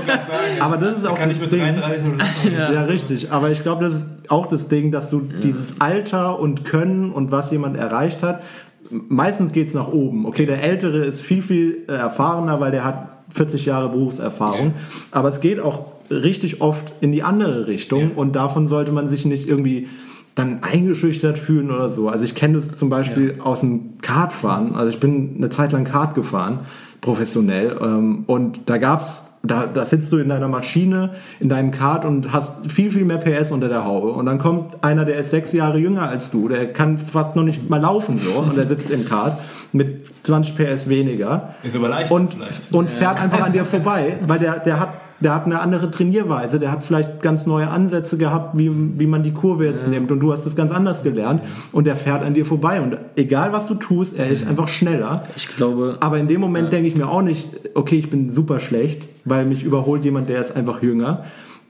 [0.61, 1.61] aber das ist auch Kann das ich mit Ding.
[1.61, 2.75] 33 nur sagen.
[2.75, 2.85] Ja.
[2.85, 3.31] richtig.
[3.31, 7.31] Aber ich glaube, das ist auch das Ding, dass du dieses Alter und Können und
[7.31, 8.43] was jemand erreicht hat,
[8.91, 10.27] meistens geht es nach oben.
[10.27, 14.75] Okay, der Ältere ist viel, viel äh, erfahrener, weil der hat 40 Jahre Berufserfahrung.
[15.11, 18.09] Aber es geht auch richtig oft in die andere Richtung Ja.
[18.17, 19.89] und davon sollte man sich nicht irgendwie
[20.35, 22.09] dann eingeschüchtert fühlen oder so.
[22.09, 24.75] Also ich kenne das zum Beispiel aus dem Kartfahren.
[24.75, 26.61] Also ich bin eine Zeit lang Kart gefahren,
[27.01, 27.77] professionell.
[27.81, 32.33] Ähm, und da gab's da, da sitzt du in deiner Maschine, in deinem Kart und
[32.33, 34.09] hast viel, viel mehr PS unter der Haube.
[34.13, 37.43] Und dann kommt einer, der ist sechs Jahre jünger als du, der kann fast noch
[37.43, 39.39] nicht mal laufen so und der sitzt im Kart
[39.73, 42.73] mit 20 PS weniger Ist aber leichter und, vielleicht.
[42.73, 44.89] und fährt einfach an dir vorbei, weil der, der hat
[45.21, 49.23] der hat eine andere Trainierweise, der hat vielleicht ganz neue Ansätze gehabt, wie, wie man
[49.23, 50.11] die Kurve jetzt nimmt.
[50.11, 51.43] Und du hast es ganz anders gelernt.
[51.73, 52.81] Und der fährt an dir vorbei.
[52.81, 55.25] Und egal was du tust, er ist einfach schneller.
[55.37, 58.61] Ich glaube, Aber in dem Moment denke ich mir auch nicht, okay, ich bin super
[58.61, 61.25] schlecht, weil mich überholt jemand, der ist einfach jünger,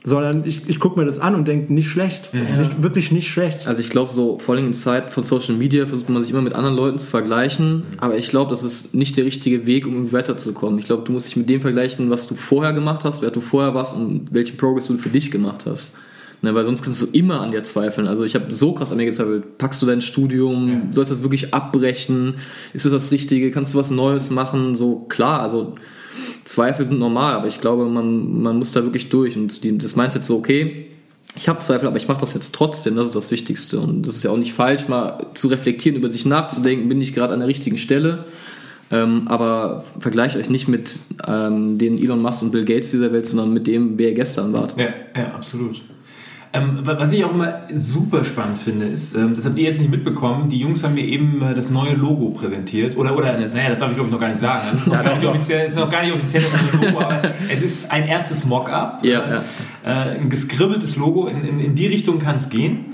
[0.05, 3.65] sondern ich, ich gucke mir das an und denke, nicht schlecht, nicht, wirklich nicht schlecht.
[3.65, 6.43] Also ich glaube, so vor allem in Zeiten von Social Media versucht man sich immer
[6.43, 10.11] mit anderen Leuten zu vergleichen, aber ich glaube, das ist nicht der richtige Weg, um
[10.11, 10.77] weiterzukommen.
[10.77, 13.41] Ich glaube, du musst dich mit dem vergleichen, was du vorher gemacht hast, wer du
[13.41, 15.97] vorher warst und welchen Progress du für dich gemacht hast.
[16.41, 18.07] Ne, weil sonst kannst du immer an dir zweifeln.
[18.07, 19.57] Also ich habe so krass an mir gezweifelt.
[19.57, 20.69] Packst du dein Studium?
[20.69, 20.81] Ja.
[20.91, 22.35] Sollst du das wirklich abbrechen?
[22.73, 23.49] Ist das das Richtige?
[23.49, 24.75] Kannst du was Neues machen?
[24.75, 25.75] So klar, also
[26.43, 29.95] Zweifel sind normal, aber ich glaube, man, man muss da wirklich durch und die, das
[29.95, 30.87] Mindset so, okay,
[31.37, 33.79] ich habe Zweifel, aber ich mache das jetzt trotzdem, das ist das Wichtigste.
[33.79, 37.13] Und das ist ja auch nicht falsch, mal zu reflektieren, über sich nachzudenken, bin ich
[37.13, 38.25] gerade an der richtigen Stelle.
[38.91, 43.25] Ähm, aber vergleicht euch nicht mit ähm, den Elon Musk und Bill Gates dieser Welt,
[43.25, 44.79] sondern mit dem, wer ihr gestern wart.
[44.79, 45.81] Ja, ja, absolut.
[46.55, 49.79] Ähm, wa- was ich auch immer super spannend finde, ist, ähm, das habt ihr jetzt
[49.79, 52.95] nicht mitbekommen, die Jungs haben mir eben äh, das neue Logo präsentiert.
[52.97, 53.55] Oder, oder Yes.
[53.55, 54.61] naja, das darf ich glaube ich noch gar nicht sagen.
[54.71, 56.99] Das ist noch, gar, nicht offiziell, das ist noch gar nicht offiziell das neue Logo,
[57.01, 57.21] aber
[57.53, 59.03] es ist ein erstes Mock-up.
[59.03, 59.43] Ja, ja.
[59.83, 62.85] Äh, ein geskribbeltes Logo, in, in, in die Richtung kann es gehen.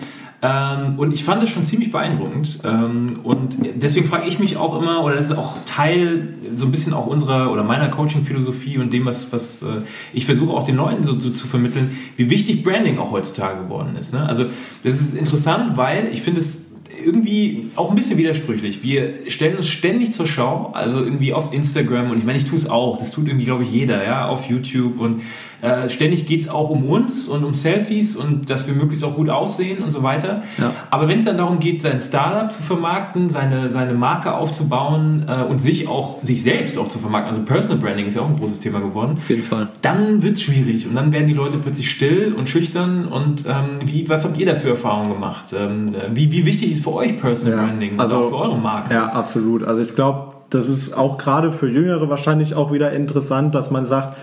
[0.43, 2.59] Ähm, und ich fand das schon ziemlich beeindruckend.
[2.63, 6.71] Ähm, und deswegen frage ich mich auch immer, oder das ist auch Teil so ein
[6.71, 9.81] bisschen auch unserer oder meiner Coaching-Philosophie und dem, was, was äh,
[10.13, 13.95] ich versuche auch den Leuten so, so zu vermitteln, wie wichtig Branding auch heutzutage geworden
[13.99, 14.13] ist.
[14.13, 14.27] Ne?
[14.27, 14.45] Also
[14.83, 16.71] das ist interessant, weil ich finde es
[17.05, 18.83] irgendwie auch ein bisschen widersprüchlich.
[18.83, 22.57] Wir stellen uns ständig zur Schau, also irgendwie auf Instagram und ich meine, ich tue
[22.57, 25.21] es auch, das tut irgendwie, glaube ich, jeder, ja, auf YouTube und
[25.61, 29.15] äh, ständig geht es auch um uns und um Selfies und dass wir möglichst auch
[29.15, 30.43] gut aussehen und so weiter.
[30.57, 30.73] Ja.
[30.89, 35.43] Aber wenn es dann darum geht, sein Startup zu vermarkten, seine, seine Marke aufzubauen äh,
[35.43, 38.37] und sich auch, sich selbst auch zu vermarkten, also Personal Branding ist ja auch ein
[38.37, 39.67] großes Thema geworden, Auf jeden Fall.
[39.81, 43.79] dann wird es schwierig und dann werden die Leute plötzlich still und schüchtern und ähm,
[43.85, 45.53] wie, was habt ihr da für Erfahrungen gemacht?
[45.57, 48.57] Ähm, wie, wie wichtig ist für euch Personal Ja, Branding also- und auch für eure
[48.57, 48.93] Marke?
[48.93, 49.63] Ja, absolut.
[49.63, 53.85] Also ich glaube, das ist auch gerade für Jüngere wahrscheinlich auch wieder interessant, dass man
[53.85, 54.19] sagt, äh,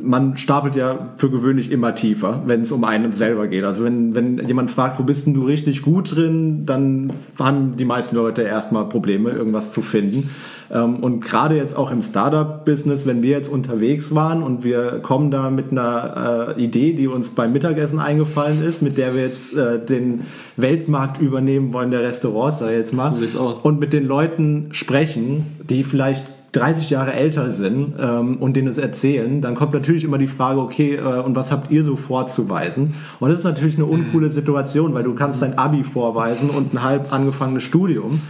[0.00, 3.64] man stapelt ja für gewöhnlich immer tiefer, wenn es um einen selber geht.
[3.64, 7.84] Also wenn, wenn jemand fragt, wo bist denn du richtig gut drin, dann haben die
[7.84, 10.30] meisten Leute erstmal Probleme, irgendwas zu finden.
[10.70, 15.32] Ähm, Und gerade jetzt auch im Startup-Business, wenn wir jetzt unterwegs waren und wir kommen
[15.32, 19.56] da mit einer äh, Idee, die uns beim Mittagessen eingefallen ist, mit der wir jetzt
[19.56, 20.20] äh, den
[20.56, 23.58] Weltmarkt übernehmen wollen, der Restaurants, sag ich jetzt mal, So sieht's aus.
[23.58, 28.76] und mit den Leuten sprechen, die vielleicht 30 Jahre älter sind ähm, und denen es
[28.76, 32.94] erzählen, dann kommt natürlich immer die Frage, okay, äh, und was habt ihr so vorzuweisen?
[33.20, 36.82] Und das ist natürlich eine uncoole Situation, weil du kannst dein Abi vorweisen und ein
[36.82, 38.20] halb angefangenes Studium.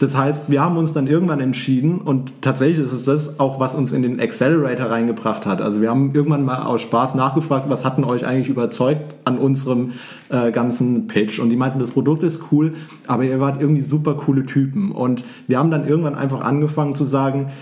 [0.00, 3.74] Das heißt, wir haben uns dann irgendwann entschieden und tatsächlich ist es das auch, was
[3.74, 5.60] uns in den Accelerator reingebracht hat.
[5.60, 9.38] Also wir haben irgendwann mal aus Spaß nachgefragt, was hat denn euch eigentlich überzeugt an
[9.38, 9.92] unserem
[10.30, 11.38] äh, ganzen Pitch?
[11.38, 12.74] Und die meinten, das Produkt ist cool,
[13.06, 14.90] aber ihr wart irgendwie super coole Typen.
[14.90, 17.52] Und wir haben dann irgendwann einfach angefangen zu sagen,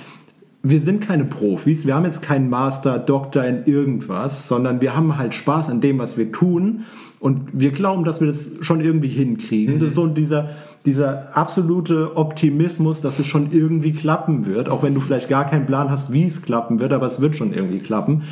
[0.63, 5.19] wir sind keine Profis, wir haben jetzt keinen Master, Doktor in irgendwas, sondern wir haben
[5.19, 6.85] halt Spaß an dem, was wir tun
[7.19, 9.81] und wir glauben, dass wir das schon irgendwie hinkriegen.
[9.81, 10.51] Das ist so dieser,
[10.85, 15.67] dieser absolute Optimismus, dass es schon irgendwie klappen wird, auch wenn du vielleicht gar keinen
[15.67, 18.25] Plan hast, wie es klappen wird, aber es wird schon irgendwie klappen.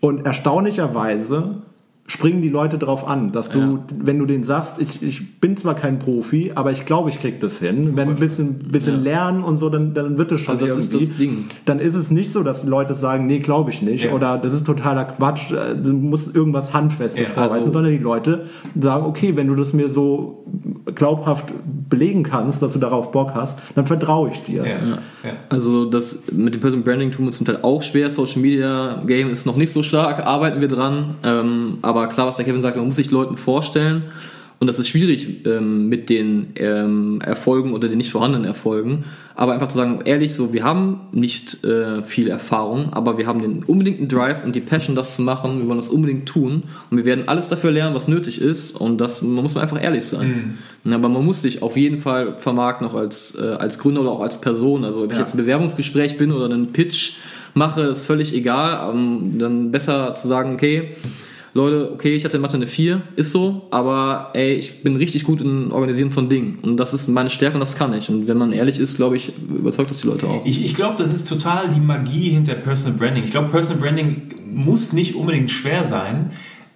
[0.00, 1.62] Und erstaunlicherweise
[2.10, 3.78] springen die Leute drauf an, dass du, Ja.
[4.02, 7.38] wenn du denen sagst, ich, ich bin zwar kein Profi, aber ich glaube, ich krieg
[7.38, 7.94] das hin.
[7.96, 9.00] Wenn ein bisschen, bisschen Ja.
[9.02, 11.06] lernen und so, dann, dann wird es schon Also das ist irgendwie.
[11.08, 11.44] das Ding.
[11.66, 14.04] Dann ist es nicht so, dass Leute sagen, nee, glaube ich nicht.
[14.06, 14.12] Ja.
[14.12, 17.98] Oder das ist totaler Quatsch, äh, du musst irgendwas Handfestes Ja, vorweisen, also- sondern die
[17.98, 18.46] Leute
[18.80, 20.44] sagen, okay, wenn du das mir so
[20.96, 21.52] glaubhaft
[21.88, 24.64] belegen kannst, dass du darauf Bock hast, dann vertraue ich dir.
[24.66, 24.72] Ja,
[25.24, 25.32] ja.
[25.48, 28.10] Also das mit dem Personal Branding tun wir uns zum Teil auch schwer.
[28.10, 31.14] Social Media Game ist noch nicht so stark, arbeiten wir dran.
[31.22, 34.04] Ähm, aber klar, was der Kevin sagt, man muss sich Leuten vorstellen.
[34.62, 39.04] Und das ist schwierig ähm, mit den ähm, Erfolgen oder den nicht vorhandenen Erfolgen.
[39.34, 43.40] Aber einfach zu sagen, ehrlich, so, wir haben nicht äh, viel Erfahrung, aber wir haben
[43.40, 45.60] den unbedingten Drive und die Passion, das zu machen.
[45.60, 46.64] Wir wollen das unbedingt tun.
[46.90, 48.78] Und wir werden alles dafür lernen, was nötig ist.
[48.78, 50.58] Und das man muss man einfach ehrlich sein.
[50.84, 54.20] Aber man muss sich auf jeden Fall vermarkten, auch als, äh, als Gründer oder auch
[54.20, 54.84] als Person.
[54.84, 55.20] Also ob ich Ja.
[55.20, 57.12] jetzt ein Bewerbungsgespräch bin oder einen Pitch
[57.54, 58.94] mache, ist völlig egal.
[58.94, 60.90] Ähm, dann besser zu sagen, okay,
[61.52, 65.24] Leute, okay, ich hatte in Mathe eine 4, ist so, aber ey, ich bin richtig
[65.24, 66.58] gut im Organisieren von Dingen.
[66.62, 68.08] Und das ist meine Stärke und das kann ich.
[68.08, 70.46] Und wenn man ehrlich ist, glaube ich, überzeugt das die Leute auch.
[70.46, 73.24] Ich, ich glaube, das ist total die Magie hinter Personal Branding.
[73.24, 74.22] Ich glaube, Personal Branding
[74.52, 76.30] muss nicht unbedingt schwer sein.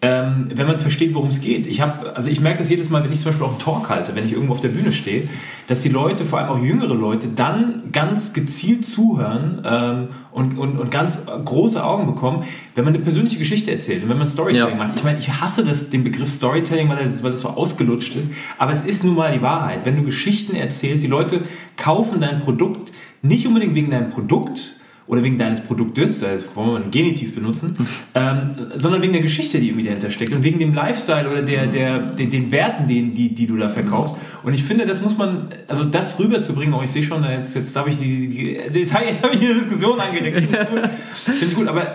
[0.05, 1.67] Ähm, wenn man versteht, worum es geht.
[1.67, 3.89] Ich habe, also ich merke das jedes Mal, wenn ich zum Beispiel auch einen Talk
[3.89, 5.29] halte, wenn ich irgendwo auf der Bühne stehe,
[5.67, 10.79] dass die Leute, vor allem auch jüngere Leute, dann ganz gezielt zuhören ähm, und, und,
[10.79, 12.45] und ganz große Augen bekommen,
[12.75, 14.85] wenn man eine persönliche Geschichte erzählt und wenn man Storytelling Ja.
[14.85, 14.97] macht.
[14.97, 18.31] Ich meine, ich hasse das, den Begriff Storytelling, weil das, weil das so ausgelutscht ist,
[18.59, 19.87] aber es ist nun mal die Wahrheit.
[19.87, 21.41] Wenn du Geschichten erzählst, die Leute
[21.79, 22.93] kaufen dein Produkt
[23.23, 24.77] nicht unbedingt wegen deinem Produkt,
[25.07, 27.77] oder wegen deines Produktes, also wollen wir mal ein Genitiv benutzen,
[28.15, 31.67] ähm, sondern wegen der Geschichte, die irgendwie dahinter steckt und wegen dem Lifestyle oder der,
[31.67, 34.17] der, den, den Werten, den, die, die du da verkaufst.
[34.43, 37.77] Und ich finde, das muss man, also das rüberzubringen, oh, ich sehe schon, jetzt, jetzt
[37.77, 40.39] habe ich die, die, die jetzt habe ich, eine Diskussion angeregt.
[40.39, 40.91] Finde ich gut.
[41.25, 41.87] Finde ich gut, aber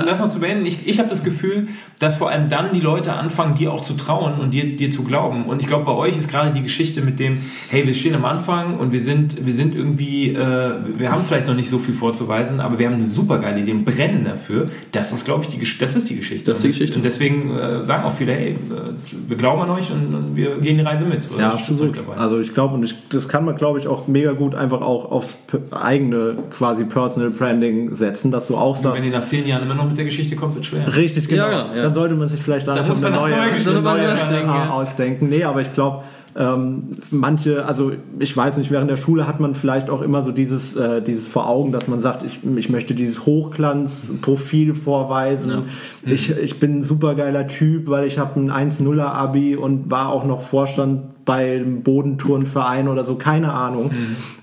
[0.00, 2.80] um das noch zu beenden, ich, ich habe das Gefühl, dass vor allem dann die
[2.80, 5.44] Leute anfangen, dir auch zu trauen und dir, dir zu glauben.
[5.44, 7.38] Und ich glaube, bei euch ist gerade die Geschichte mit dem,
[7.68, 11.46] hey, wir stehen am Anfang und wir sind, wir sind irgendwie, äh, wir haben vielleicht
[11.46, 14.66] noch nicht so viel vorzuweisen, aber wir haben eine super geile Idee und brennen dafür.
[14.92, 16.50] Das ist, glaube ich, die, das ist die Geschichte.
[16.50, 16.96] Das ist die Und Geschichte.
[16.96, 18.56] Und deswegen äh, sagen auch viele, hey, äh,
[19.28, 21.30] wir glauben an euch und, und wir gehen die Reise mit.
[21.30, 21.96] Oder Ja, absolut.
[22.16, 25.10] Also ich glaube, und ich, das kann man, glaube ich, auch mega gut einfach auch
[25.10, 25.36] aufs
[25.70, 29.74] eigene quasi Personal Branding setzen, dass du auch wenn sagst, ihr nach zehn Jahren immer
[29.74, 30.94] noch mit der Geschichte kommt, wird schwer.
[30.96, 31.82] richtig genau, Ja, ja.
[31.82, 34.70] dann sollte man sich vielleicht da, Da eine neue, neue eine neue äh, ja.
[34.70, 35.28] ausdenken.
[35.28, 36.04] Nee, aber ich glaube,
[36.38, 36.80] ähm,
[37.10, 40.76] manche, also ich weiß nicht, während der Schule hat man vielleicht auch immer so dieses,
[40.76, 45.64] äh, dieses vor Augen, dass man sagt, ich, ich möchte dieses Hochglanzprofil vorweisen.
[46.04, 50.24] Ich, ich bin ein supergeiler Typ, weil ich habe ein 1-0er Abi und war auch
[50.24, 53.90] noch Vorstand beim Bodenturnverein oder so, keine Ahnung.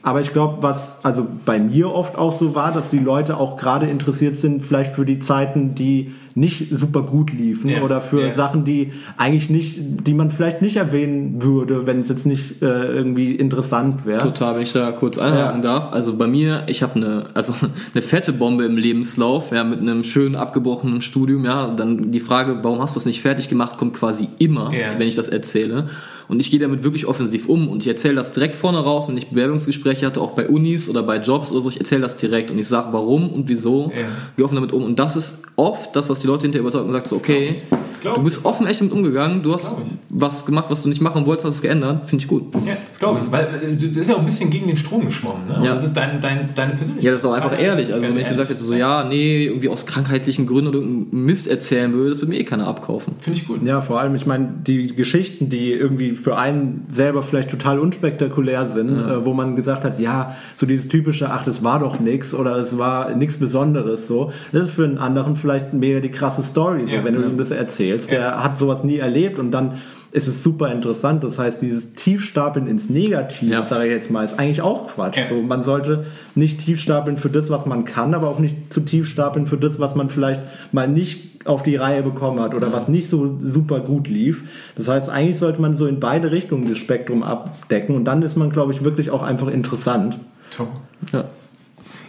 [0.03, 3.57] Aber ich glaube, was also bei mir oft auch so war, dass die Leute auch
[3.57, 8.27] gerade interessiert sind, vielleicht für die Zeiten, die nicht super gut liefen Ja, oder für
[8.27, 8.33] ja.
[8.33, 9.77] Sachen, die eigentlich nicht,
[10.07, 14.21] die man vielleicht nicht erwähnen würde, wenn es jetzt nicht äh, irgendwie interessant wäre.
[14.21, 15.93] Total, wenn ich da kurz einhaken darf.
[15.93, 17.53] Also bei mir, ich habe eine, also
[17.93, 21.67] eine fette Bombe im Lebenslauf, ja, mit einem schön abgebrochenen Studium, ja.
[21.67, 24.97] Dann die Frage, warum hast du es nicht fertig gemacht, kommt quasi immer, Ja.
[24.97, 25.87] wenn ich das erzähle.
[26.27, 29.17] Und ich gehe damit wirklich offensiv um und ich erzähle das direkt vorne raus, wenn
[29.17, 32.51] ich Bewerbungsgespräche hatte, auch bei Unis oder bei Jobs oder so, ich erzähle das direkt
[32.51, 34.07] und ich sage, warum und wieso, Ja.
[34.35, 34.83] gehe offen damit um.
[34.83, 37.55] Und das ist oft das, was die Leute hinterher überzeugt und sagt so, okay,
[38.03, 38.21] du ich.
[38.23, 39.77] bist offen echt damit umgegangen, du hast
[40.09, 42.43] was gemacht, was du nicht machen wolltest, hast es geändert, finde ich gut.
[42.65, 43.31] Ja, das glaube ich.
[43.31, 45.47] Weil du- das ist ja auch ein bisschen gegen den Strom geschwommen.
[45.47, 45.61] Ne?
[45.65, 45.73] Ja.
[45.73, 47.03] Das ist dein, dein, deine Persönlichkeit.
[47.03, 47.93] Ja, das ist auch einfach ehrlich.
[47.93, 51.47] Also wenn ich gesagt hätte, so ja, nee, irgendwie aus krankheitlichen Gründen oder irgendeinen Mist
[51.47, 53.13] erzählen würde, das würde mir eh keiner abkaufen.
[53.19, 53.63] Finde ich gut.
[53.65, 58.67] Ja, vor allem, ich meine, die Geschichten, die irgendwie für einen selber vielleicht total unspektakulär
[58.67, 62.33] sind, äh, wo man gesagt hat, ja, so dieses typische, ach, das war doch nix
[62.33, 64.31] oder es war nichts Besonderes so.
[64.51, 67.27] Das ist für einen anderen vielleicht mega die krasse Story, so, Ja, wenn du ja.
[67.27, 68.11] ihm das erzählst.
[68.11, 69.73] Der hat sowas nie erlebt und dann
[70.13, 71.23] ist es super interessant.
[71.23, 73.63] Das heißt, dieses Tiefstapeln ins Negativ, Ja.
[73.63, 75.17] sage ich jetzt mal, ist eigentlich auch Quatsch.
[75.17, 75.27] Ja.
[75.27, 76.05] So, man sollte
[76.35, 79.79] nicht tiefstapeln für das, was man kann, aber auch nicht zu tief stapeln für das,
[79.79, 80.41] was man vielleicht
[80.71, 84.43] mal nicht auf die Reihe bekommen hat oder was nicht so super gut lief.
[84.75, 88.37] Das heißt, eigentlich sollte man so in beide Richtungen das Spektrum abdecken und dann ist
[88.37, 90.19] man, glaube ich, wirklich auch einfach interessant.
[91.11, 91.25] Ja.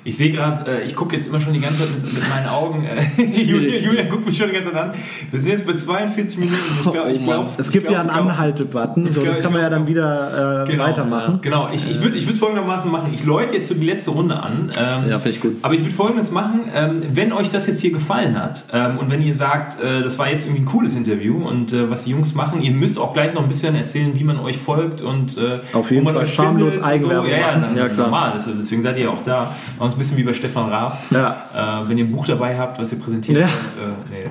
[0.06, 2.46] Ich sehe gerade, äh, ich gucke jetzt immer schon die ganze Zeit mit, mit meinen
[2.48, 2.84] Augen.
[2.84, 4.92] Äh, Julia, Julia guckt mich schon die ganze Zeit an.
[5.30, 6.58] Wir sind jetzt bei 42 Minuten.
[6.84, 8.10] Ich glaub, ich Oh glaub's- Es gibt ich ja einen.
[8.10, 11.38] Anhalte-Button, so, glaub- das kann man ja dann wieder äh, Genau, weitermachen.
[11.40, 13.12] Genau, ich, ich würde ich würd folgendermaßen machen.
[13.14, 14.70] Ich läute jetzt so die letzte Runde an.
[14.78, 15.56] Ähm, Ja, finde ich gut.
[15.62, 16.60] Aber ich würde folgendes machen.
[16.74, 20.18] Ähm, wenn euch das jetzt hier gefallen hat ähm, und wenn ihr sagt, äh, das
[20.18, 23.14] war jetzt irgendwie ein cooles Interview und äh, was die Jungs machen, ihr müsst auch
[23.14, 26.14] gleich noch ein bisschen erzählen, wie man euch folgt und äh, Auf jeden wo man
[26.14, 28.06] Fall euch schamlos und Eigenwerbung Ja, ja, dann, Ja, klar.
[28.08, 28.32] normal.
[28.32, 29.54] Also deswegen seid ihr auch da.
[29.78, 30.98] Uns ein bisschen wie bei Stefan Raab.
[31.10, 31.82] Ja.
[31.82, 33.46] Äh, wenn ihr ein Buch dabei habt, was ihr präsentiert Ja.
[33.46, 34.10] könnt.
[34.10, 34.30] Äh, nee.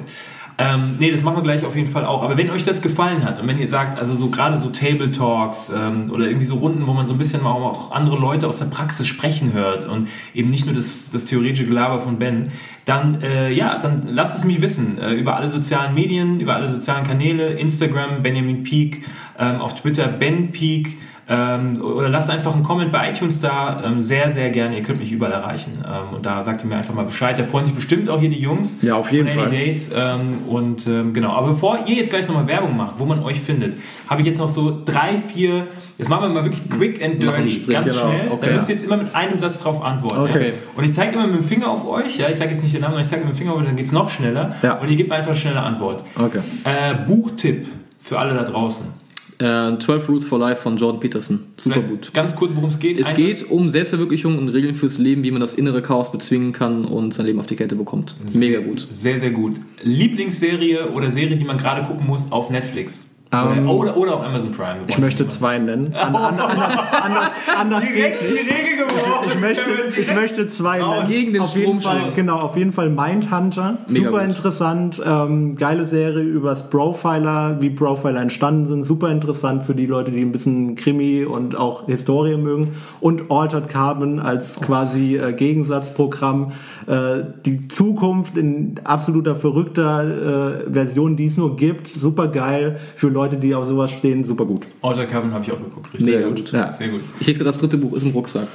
[0.60, 2.22] Ähm, nee, das machen wir gleich auf jeden Fall auch.
[2.22, 5.12] Aber wenn euch das gefallen hat und wenn ihr sagt, also so gerade so Table
[5.12, 8.48] Talks ähm, oder irgendwie so Runden, wo man so ein bisschen mal auch andere Leute
[8.48, 12.52] aus der Praxis sprechen hört und eben nicht nur das, das theoretische Gelaber von Ben,
[12.86, 16.68] dann äh, ja, dann lasst es mich wissen äh, über alle sozialen Medien, über alle
[16.70, 19.06] sozialen Kanäle, Instagram Benjamin Peak,
[19.40, 21.00] ähm, auf Twitter Ben Peak.
[21.30, 23.82] Ähm, oder lasst einfach einen Comment bei iTunes da.
[23.86, 24.76] Ähm, sehr, sehr gerne.
[24.78, 25.84] Ihr könnt mich überall erreichen.
[25.86, 27.40] Ähm, und da sagt ihr mir einfach mal Bescheid.
[27.40, 28.80] Da freuen sich bestimmt auch hier die Jungs.
[28.82, 29.50] Ja, auf jeden Fall.
[29.50, 29.92] Days.
[29.96, 31.32] Ähm, und ähm, genau.
[31.32, 33.78] Aber bevor ihr jetzt gleich nochmal Werbung macht, wo man euch findet,
[34.10, 35.68] habe ich jetzt noch so drei, vier.
[35.98, 37.60] Jetzt machen wir mal wirklich quick and dirty.
[37.70, 38.08] Ganz genau.
[38.08, 38.32] schnell.
[38.32, 38.46] Okay.
[38.48, 40.22] Da müsst ihr jetzt immer mit einem Satz drauf antworten.
[40.22, 40.50] Okay.
[40.50, 40.54] Ja?
[40.76, 42.18] Und ich zeige immer mit dem Finger auf euch.
[42.18, 43.66] Ja, ich sage jetzt nicht den Namen, sondern ich zeige mit dem Finger auf euch,
[43.66, 44.56] dann geht es noch schneller.
[44.62, 44.74] Ja.
[44.80, 46.04] Und ihr gebt einfach eine schnelle Antwort.
[46.18, 46.40] Okay.
[46.66, 47.68] Äh, Buchtipp
[48.02, 49.03] für alle da draußen.
[49.44, 51.40] Äh, 12 Rules for Life von Jordan Peterson.
[51.58, 52.14] Super Vielleicht gut.
[52.14, 52.98] Ganz kurz, worum es geht.
[52.98, 56.86] Es geht um Selbstverwirklichung und Regeln fürs Leben, wie man das innere Chaos bezwingen kann
[56.86, 58.16] und sein Leben auf die Kette bekommt.
[58.34, 58.88] Mega gut.
[58.90, 59.60] Sehr, sehr gut.
[59.82, 63.06] Lieblingsserie oder Serie, die man gerade gucken muss auf Netflix?
[63.34, 64.80] Ähm, oder, oder auf Amazon Prime.
[64.88, 65.94] Ich möchte zwei nennen.
[66.04, 67.30] An, an, anders, anders,
[67.60, 68.26] anders Direkt die.
[68.28, 69.28] Regel geworfen.
[69.28, 70.96] Ich möchte, ich möchte zwei Raus.
[71.04, 71.10] nennen.
[71.10, 71.82] Gegen den auf jeden.
[71.82, 73.78] Fall, Genau, auf jeden Fall Mindhunter.
[73.88, 74.30] Mega super gut.
[74.30, 75.02] interessant.
[75.06, 78.84] Ähm, geile Serie übers Profiler, wie Profiler entstanden sind.
[78.86, 82.74] Super interessant für die Leute, die ein bisschen Krimi und auch Historie mögen.
[83.00, 86.52] Und Altered Carbon als quasi äh, Gegensatzprogramm.
[86.88, 91.88] Äh, die Zukunft in absoluter verrückter äh, Version, die es nur gibt.
[91.88, 94.26] Super geil für Leute, die auf sowas stehen.
[94.26, 94.66] Super gut.
[94.82, 95.94] Alter Carbon habe ich auch geguckt.
[95.94, 96.14] Richtig.
[96.14, 96.52] Sehr gut.
[96.52, 96.72] Ja.
[96.72, 97.02] Sehr gut.
[97.20, 98.48] Ich lese gerade, das dritte Buch ist im Rucksack.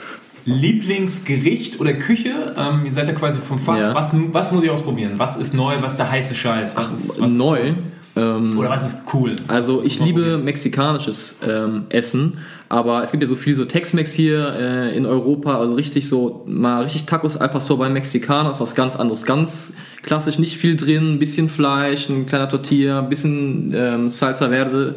[0.44, 2.30] Lieblingsgericht oder Küche?
[2.56, 3.76] Ähm, ihr seid ja quasi vom Fach.
[3.76, 3.94] Ja.
[3.94, 5.14] Was, was muss ich ausprobieren?
[5.16, 5.76] Was ist neu?
[5.80, 6.76] Was ist der heiße Scheiß?
[6.76, 7.60] Was ist, was Neu.
[7.60, 7.76] Ist
[8.18, 9.36] Ähm, oder was ist cool?
[9.46, 10.44] Also ich liebe probieren.
[10.44, 12.38] mexikanisches ähm, Essen,
[12.68, 16.44] aber es gibt ja so viel so Tex-Mex hier äh, in Europa, also richtig so
[16.46, 20.76] mal richtig Tacos al Pastor beim Mexikaner ist was ganz anderes, ganz klassisch, nicht viel
[20.76, 24.96] drin, ein bisschen Fleisch, ein kleiner Tortilla, ein bisschen ähm, Salsa Verde,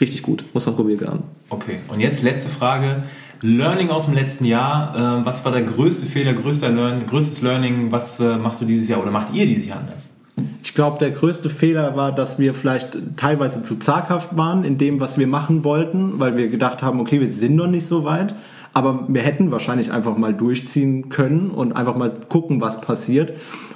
[0.00, 1.22] richtig gut, muss man probieren haben.
[1.50, 3.02] Okay, und jetzt letzte Frage.
[3.44, 4.94] Learning aus dem letzten Jahr.
[4.96, 7.90] Ähm, was war der größte Fehler, größter Learn, größtes Learning?
[7.90, 10.11] Was äh, machst du dieses Jahr oder macht ihr dieses Jahr anders?
[10.62, 15.00] Ich glaube, der größte Fehler war, dass wir vielleicht teilweise zu zaghaft waren in dem,
[15.00, 18.34] was wir machen wollten, weil wir gedacht haben, okay, wir sind noch nicht so weit.
[18.74, 23.34] Aber wir hätten wahrscheinlich einfach mal durchziehen können und einfach mal gucken, was passiert.